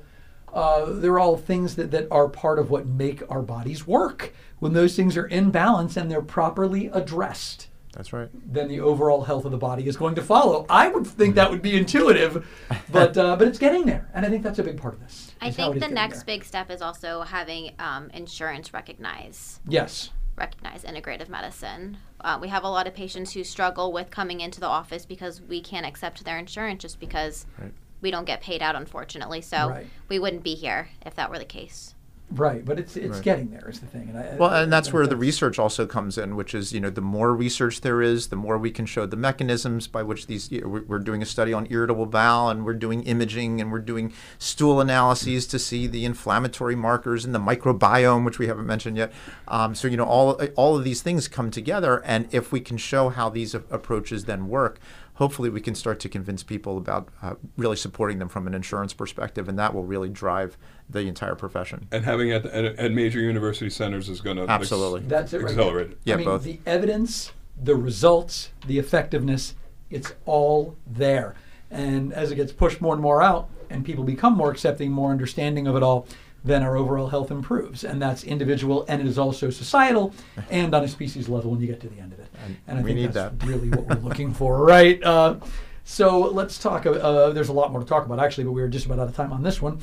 uh, 0.53 0.85
they're 0.85 1.17
all 1.17 1.37
things 1.37 1.75
that, 1.77 1.91
that 1.91 2.07
are 2.11 2.27
part 2.27 2.59
of 2.59 2.69
what 2.69 2.85
make 2.85 3.23
our 3.31 3.41
bodies 3.41 3.87
work 3.87 4.33
when 4.59 4.73
those 4.73 4.97
things 4.97 5.15
are 5.15 5.25
in 5.27 5.49
balance 5.49 5.95
and 5.95 6.11
they're 6.11 6.21
properly 6.21 6.87
addressed 6.87 7.69
That's 7.93 8.11
right. 8.11 8.29
then 8.33 8.67
the 8.67 8.81
overall 8.81 9.23
health 9.23 9.45
of 9.45 9.51
the 9.51 9.57
body 9.57 9.87
is 9.87 9.95
going 9.95 10.15
to 10.15 10.21
follow. 10.21 10.65
I 10.69 10.89
would 10.89 11.07
think 11.07 11.35
that 11.35 11.49
would 11.49 11.61
be 11.61 11.77
intuitive, 11.77 12.45
but 12.91 13.17
uh, 13.17 13.37
but 13.37 13.47
it's 13.47 13.59
getting 13.59 13.85
there, 13.85 14.09
and 14.13 14.25
I 14.25 14.29
think 14.29 14.43
that's 14.43 14.59
a 14.59 14.63
big 14.63 14.77
part 14.77 14.93
of 14.93 14.99
this. 14.99 15.31
I 15.39 15.51
think 15.51 15.79
the 15.79 15.87
next 15.87 16.17
there. 16.17 16.35
big 16.35 16.43
step 16.43 16.69
is 16.69 16.81
also 16.81 17.21
having 17.21 17.71
um, 17.79 18.09
insurance 18.13 18.73
recognize 18.73 19.61
yes, 19.67 20.09
recognize 20.45 20.83
integrative 20.83 21.29
medicine. 21.29 21.97
Uh, 22.19 22.37
we 22.41 22.47
have 22.49 22.63
a 22.63 22.67
lot 22.69 22.87
of 22.87 22.93
patients 22.95 23.31
who 23.33 23.43
struggle 23.43 23.91
with 23.93 24.09
coming 24.09 24.41
into 24.41 24.59
the 24.59 24.67
office 24.67 25.05
because 25.05 25.39
we 25.41 25.61
can't 25.61 25.85
accept 25.85 26.23
their 26.25 26.37
insurance 26.39 26.81
just 26.81 26.99
because 26.99 27.45
Right. 27.59 27.71
we 28.01 28.09
don't 28.09 28.25
get 28.25 28.41
paid 28.41 28.61
out, 28.63 28.75
unfortunately. 28.75 29.41
So 29.41 29.69
Right. 29.69 29.87
we 30.09 30.17
wouldn't 30.17 30.43
be 30.43 30.55
here 30.55 30.89
if 31.05 31.13
that 31.15 31.29
were 31.29 31.37
the 31.39 31.45
case. 31.45 31.93
Right, 32.31 32.63
but 32.65 32.79
it's 32.79 32.95
it's 32.95 33.15
Right. 33.15 33.23
getting 33.23 33.51
there 33.51 33.69
is 33.69 33.79
the 33.79 33.85
thing, 33.87 34.09
and 34.09 34.17
I, 34.17 34.35
Well, 34.39 34.49
I- 34.49 34.61
and 34.63 34.71
that's 34.73 34.89
I 34.89 34.91
where 34.91 35.03
think 35.03 35.11
the 35.11 35.17
research 35.17 35.59
also 35.59 35.85
comes 35.85 36.17
in, 36.17 36.35
which 36.35 36.53
is, 36.55 36.71
you 36.73 36.79
know, 36.79 36.89
the 36.89 37.01
more 37.01 37.35
research 37.35 37.81
there 37.81 38.01
is, 38.01 38.27
the 38.27 38.35
more 38.35 38.57
we 38.57 38.71
can 38.71 38.85
show 38.85 39.05
the 39.05 39.15
mechanisms 39.17 39.87
by 39.87 40.03
which 40.03 40.27
these. 40.27 40.51
You 40.51 40.61
know, 40.61 40.67
we're 40.67 40.83
we're 40.83 40.99
doing 40.99 41.21
a 41.21 41.25
study 41.25 41.53
on 41.53 41.67
irritable 41.69 42.05
bowel, 42.05 42.49
and 42.49 42.65
we're 42.65 42.73
doing 42.73 43.03
imaging, 43.03 43.59
and 43.61 43.71
we're 43.71 43.79
doing 43.79 44.13
stool 44.39 44.79
analyses 44.81 45.45
to 45.47 45.59
see 45.59 45.87
the 45.87 46.05
inflammatory 46.05 46.75
markers 46.75 47.25
and 47.25 47.35
the 47.35 47.39
microbiome, 47.39 48.25
which 48.25 48.39
we 48.39 48.47
haven't 48.47 48.65
mentioned 48.65 48.97
yet. 48.97 49.11
Um, 49.47 49.75
so, 49.75 49.87
you 49.87 49.97
know, 49.97 50.05
all 50.05 50.39
all 50.55 50.77
of 50.77 50.83
these 50.83 51.01
things 51.01 51.27
come 51.27 51.51
together, 51.51 52.01
and 52.05 52.27
if 52.31 52.51
we 52.51 52.59
can 52.59 52.77
show 52.77 53.09
how 53.09 53.29
these 53.29 53.53
a- 53.55 53.63
approaches 53.69 54.25
then 54.25 54.47
work, 54.47 54.79
hopefully 55.15 55.49
we 55.49 55.61
can 55.61 55.75
start 55.75 55.99
to 55.99 56.09
convince 56.09 56.41
people 56.43 56.77
about 56.77 57.09
uh, 57.21 57.35
really 57.57 57.75
supporting 57.75 58.17
them 58.19 58.29
from 58.29 58.47
an 58.47 58.53
insurance 58.53 58.93
perspective, 58.93 59.47
and 59.49 59.59
that 59.59 59.73
will 59.73 59.83
really 59.83 60.09
drive 60.09 60.57
the 60.89 61.01
entire 61.07 61.35
profession. 61.35 61.87
And 61.91 62.03
having 62.03 62.20
it 62.29 62.45
at, 62.45 62.65
at 62.65 62.91
major 62.91 63.19
university 63.19 63.69
centers 63.69 64.09
is 64.09 64.21
going 64.21 64.37
to 64.37 64.47
Absolutely. 64.47 65.01
That's 65.01 65.33
it 65.33 65.41
right 65.41 65.51
accelerate 65.51 65.89
there. 65.89 65.97
Yeah, 66.05 66.13
I 66.13 66.17
mean, 66.17 66.25
both. 66.25 66.43
the 66.43 66.59
evidence, 66.65 67.31
the 67.61 67.75
results, 67.75 68.49
the 68.65 68.79
effectiveness, 68.79 69.55
it's 69.89 70.13
all 70.25 70.75
there. 70.87 71.35
And 71.69 72.13
as 72.13 72.31
it 72.31 72.35
gets 72.35 72.51
pushed 72.51 72.81
more 72.81 72.93
and 72.93 73.01
more 73.01 73.21
out, 73.21 73.49
and 73.69 73.85
people 73.85 74.03
become 74.03 74.35
more 74.35 74.51
accepting, 74.51 74.91
more 74.91 75.11
understanding 75.11 75.67
of 75.67 75.75
it 75.75 75.83
all, 75.83 76.07
then 76.43 76.63
our 76.63 76.75
overall 76.75 77.07
health 77.07 77.31
improves. 77.31 77.83
And 77.83 78.01
that's 78.01 78.23
individual, 78.23 78.85
and 78.87 79.01
it 79.01 79.07
is 79.07 79.17
also 79.17 79.49
societal, 79.49 80.13
and 80.49 80.73
on 80.73 80.83
a 80.83 80.87
species 80.87 81.29
level 81.29 81.51
when 81.51 81.61
you 81.61 81.67
get 81.67 81.79
to 81.81 81.89
the 81.89 81.99
end 81.99 82.13
of 82.13 82.19
it. 82.19 82.27
And 82.67 82.79
I 82.79 82.81
we 82.81 82.89
think 82.89 82.99
need 82.99 83.13
that's 83.13 83.37
that. 83.37 83.47
really 83.47 83.69
what 83.69 83.87
we're 83.87 83.95
looking 84.09 84.33
for, 84.33 84.63
right? 84.63 85.01
Uh, 85.03 85.35
so 85.83 86.19
let's 86.19 86.57
talk. 86.57 86.85
Uh, 86.85 86.91
uh, 86.91 87.29
there's 87.31 87.49
a 87.49 87.53
lot 87.53 87.71
more 87.71 87.81
to 87.81 87.87
talk 87.87 88.05
about, 88.05 88.19
actually, 88.19 88.43
but 88.43 88.51
we 88.51 88.61
were 88.61 88.67
just 88.67 88.85
about 88.85 88.99
out 88.99 89.09
of 89.09 89.15
time 89.15 89.33
on 89.33 89.43
this 89.43 89.61
one. 89.61 89.79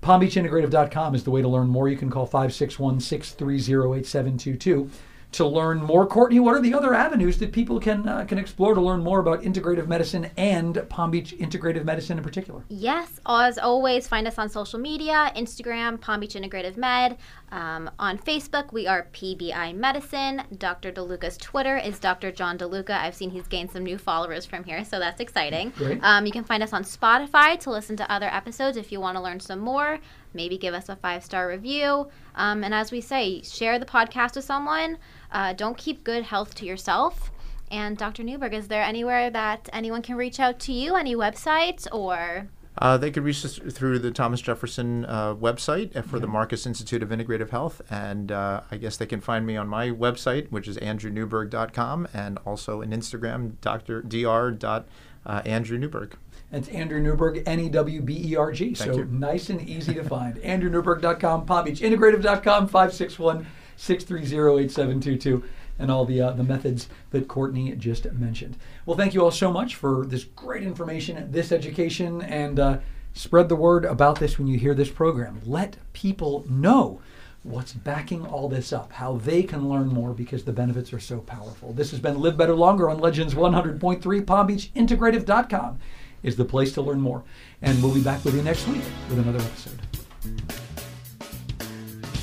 PalmBeachIntegrative.com 0.00 1.14
is 1.14 1.24
the 1.24 1.30
way 1.30 1.42
to 1.42 1.48
learn 1.48 1.68
more. 1.68 1.88
You 1.88 1.96
can 1.96 2.10
call 2.10 2.26
561 2.26 3.00
630 3.00 3.98
8722 4.00 4.90
to 5.30 5.46
learn 5.46 5.82
more. 5.82 6.06
Courtney, 6.06 6.40
what 6.40 6.54
are 6.54 6.60
the 6.60 6.72
other 6.72 6.94
avenues 6.94 7.38
that 7.38 7.52
people 7.52 7.78
can 7.78 8.08
uh, 8.08 8.24
can 8.24 8.38
explore 8.38 8.74
to 8.74 8.80
learn 8.80 9.02
more 9.02 9.20
about 9.20 9.42
integrative 9.42 9.86
medicine 9.86 10.30
and 10.36 10.88
Palm 10.88 11.10
Beach 11.10 11.34
Integrative 11.38 11.84
Medicine 11.84 12.16
in 12.16 12.24
particular? 12.24 12.64
Yes, 12.68 13.20
as 13.26 13.58
always, 13.58 14.08
find 14.08 14.26
us 14.26 14.38
on 14.38 14.48
social 14.48 14.78
media 14.78 15.30
Instagram, 15.36 16.00
Palm 16.00 16.20
Beach 16.20 16.34
Integrative 16.34 16.76
Med. 16.76 17.18
Um, 17.50 17.90
on 17.98 18.18
Facebook, 18.18 18.72
we 18.72 18.86
are 18.86 19.08
PBI 19.12 19.74
Medicine. 19.74 20.42
Dr. 20.56 20.92
DeLuca's 20.92 21.36
Twitter 21.36 21.76
is 21.76 21.98
Dr. 21.98 22.30
John 22.30 22.58
DeLuca. 22.58 22.90
I've 22.90 23.14
seen 23.14 23.30
he's 23.30 23.48
gained 23.48 23.70
some 23.70 23.84
new 23.84 23.98
followers 23.98 24.44
from 24.44 24.64
here, 24.64 24.84
so 24.84 24.98
that's 24.98 25.20
exciting. 25.20 25.72
Um, 26.02 26.26
you 26.26 26.32
can 26.32 26.44
find 26.44 26.62
us 26.62 26.72
on 26.72 26.84
Spotify 26.84 27.58
to 27.60 27.70
listen 27.70 27.96
to 27.96 28.10
other 28.10 28.26
episodes 28.26 28.76
if 28.76 28.92
you 28.92 29.00
want 29.00 29.16
to 29.16 29.22
learn 29.22 29.40
some 29.40 29.60
more. 29.60 29.98
Maybe 30.34 30.58
give 30.58 30.74
us 30.74 30.88
a 30.88 30.96
five 30.96 31.24
star 31.24 31.48
review. 31.48 32.08
Um, 32.34 32.62
and 32.64 32.72
as 32.74 32.92
we 32.92 33.00
say, 33.00 33.42
share 33.42 33.78
the 33.78 33.86
podcast 33.86 34.36
with 34.36 34.44
someone. 34.44 34.98
Uh, 35.32 35.52
don't 35.52 35.76
keep 35.76 36.04
good 36.04 36.24
health 36.24 36.54
to 36.56 36.64
yourself. 36.66 37.30
And 37.70 37.98
Dr. 37.98 38.22
Newberg, 38.22 38.54
is 38.54 38.68
there 38.68 38.82
anywhere 38.82 39.28
that 39.30 39.68
anyone 39.72 40.00
can 40.02 40.16
reach 40.16 40.40
out 40.40 40.58
to 40.60 40.72
you? 40.72 40.94
Any 40.96 41.14
websites 41.14 41.86
or 41.92 42.48
Uh, 42.80 42.96
they 42.96 43.10
could 43.10 43.24
reach 43.24 43.44
us 43.44 43.58
through 43.58 43.98
the 43.98 44.10
Thomas 44.12 44.40
Jefferson 44.40 45.04
uh, 45.04 45.34
website 45.34 46.02
for 46.04 46.20
the 46.20 46.28
Marcus 46.28 46.64
Institute 46.64 47.02
of 47.02 47.08
Integrative 47.10 47.50
Health. 47.50 47.82
And 47.90 48.30
uh, 48.30 48.60
I 48.70 48.76
guess 48.76 48.96
they 48.96 49.06
can 49.06 49.20
find 49.20 49.44
me 49.44 49.56
on 49.56 49.66
my 49.68 49.88
website, 49.90 50.50
which 50.50 50.68
is 50.68 50.76
andrewnewberg.com, 50.78 52.08
and 52.14 52.38
also 52.46 52.80
on 52.82 52.90
Instagram, 52.90 53.60
Dr. 53.60 54.02
Dr. 54.02 54.84
Uh, 55.26 55.42
Andrew 55.44 55.76
Newberg. 55.76 56.14
It's 56.50 56.68
Andrew 56.68 57.00
Newberg, 57.00 57.42
N 57.46 57.60
E 57.60 57.68
W 57.68 58.00
B 58.00 58.32
E 58.32 58.36
R 58.36 58.52
G. 58.52 58.74
So 58.74 58.96
you. 58.96 59.04
nice 59.04 59.50
and 59.50 59.68
easy 59.68 59.92
to 59.94 60.04
find. 60.04 60.36
AndrewNewberg.com, 60.42 61.46
PalmBeachIntegrative.com, 61.46 62.68
561 62.68 63.46
630 63.76 64.64
8722, 64.64 65.44
and 65.78 65.90
all 65.90 66.06
the, 66.06 66.20
uh, 66.20 66.30
the 66.32 66.42
methods 66.42 66.88
that 67.10 67.28
Courtney 67.28 67.72
just 67.76 68.10
mentioned. 68.12 68.56
Well, 68.86 68.96
thank 68.96 69.12
you 69.12 69.22
all 69.22 69.30
so 69.30 69.52
much 69.52 69.74
for 69.74 70.06
this 70.06 70.24
great 70.24 70.62
information, 70.62 71.30
this 71.30 71.52
education, 71.52 72.22
and 72.22 72.58
uh, 72.58 72.78
spread 73.12 73.50
the 73.50 73.56
word 73.56 73.84
about 73.84 74.18
this 74.18 74.38
when 74.38 74.48
you 74.48 74.58
hear 74.58 74.74
this 74.74 74.90
program. 74.90 75.42
Let 75.44 75.76
people 75.92 76.46
know 76.48 77.02
what's 77.42 77.72
backing 77.74 78.26
all 78.26 78.48
this 78.48 78.72
up, 78.72 78.92
how 78.92 79.18
they 79.18 79.42
can 79.42 79.68
learn 79.68 79.88
more 79.88 80.12
because 80.12 80.44
the 80.44 80.52
benefits 80.52 80.92
are 80.92 80.98
so 80.98 81.20
powerful. 81.20 81.72
This 81.72 81.90
has 81.90 82.00
been 82.00 82.20
Live 82.20 82.36
Better 82.36 82.54
Longer 82.54 82.88
on 82.90 82.98
Legends 82.98 83.34
100.3 83.34 84.00
PalmBeachIntegrative.com 84.00 85.78
is 86.22 86.36
the 86.36 86.44
place 86.44 86.72
to 86.74 86.82
learn 86.82 87.00
more. 87.00 87.24
And 87.62 87.82
we'll 87.82 87.94
be 87.94 88.02
back 88.02 88.24
with 88.24 88.34
you 88.34 88.42
next 88.42 88.66
week 88.68 88.82
with 89.08 89.18
another 89.18 89.38
episode. 89.38 89.80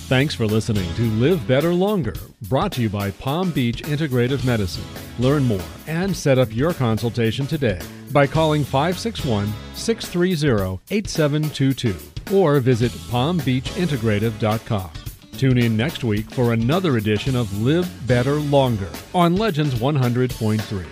Thanks 0.08 0.36
for 0.36 0.46
listening 0.46 0.94
to 0.96 1.02
Live 1.14 1.48
Better 1.48 1.74
Longer, 1.74 2.14
brought 2.44 2.72
to 2.74 2.82
you 2.82 2.90
by 2.90 3.10
Palm 3.10 3.50
Beach 3.50 3.82
Integrative 3.82 4.46
Medicine. 4.46 4.84
Learn 5.18 5.44
more 5.44 5.64
and 5.88 6.16
set 6.16 6.38
up 6.38 6.56
your 6.56 6.74
consultation 6.74 7.48
today 7.48 7.82
by 8.12 8.28
calling 8.28 8.64
561 8.64 9.52
630 9.74 10.80
8722 10.92 12.36
or 12.36 12.60
visit 12.60 12.92
palmbeachintegrative.com. 12.92 14.92
Tune 15.38 15.58
in 15.58 15.76
next 15.76 16.04
week 16.04 16.30
for 16.32 16.54
another 16.54 16.98
edition 16.98 17.36
of 17.36 17.62
Live 17.62 18.08
Better 18.08 18.36
Longer 18.36 18.90
on 19.14 19.36
Legends 19.36 19.76
100.3. 19.76 20.86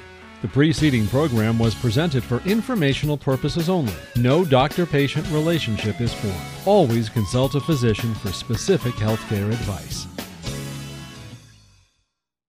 The 0.44 0.50
preceding 0.50 1.08
program 1.08 1.58
was 1.58 1.74
presented 1.74 2.22
for 2.22 2.42
informational 2.42 3.18
purposes 3.18 3.70
only. 3.70 3.94
No 4.18 4.44
doctor 4.44 4.86
patient 4.86 5.26
relationship 5.30 6.02
is 6.02 6.14
formed. 6.14 6.36
Always 6.66 7.08
consult 7.08 7.56
a 7.56 7.62
physician 7.62 8.14
for 8.16 8.34
specific 8.34 8.92
healthcare 8.96 9.48
advice. 9.48 10.06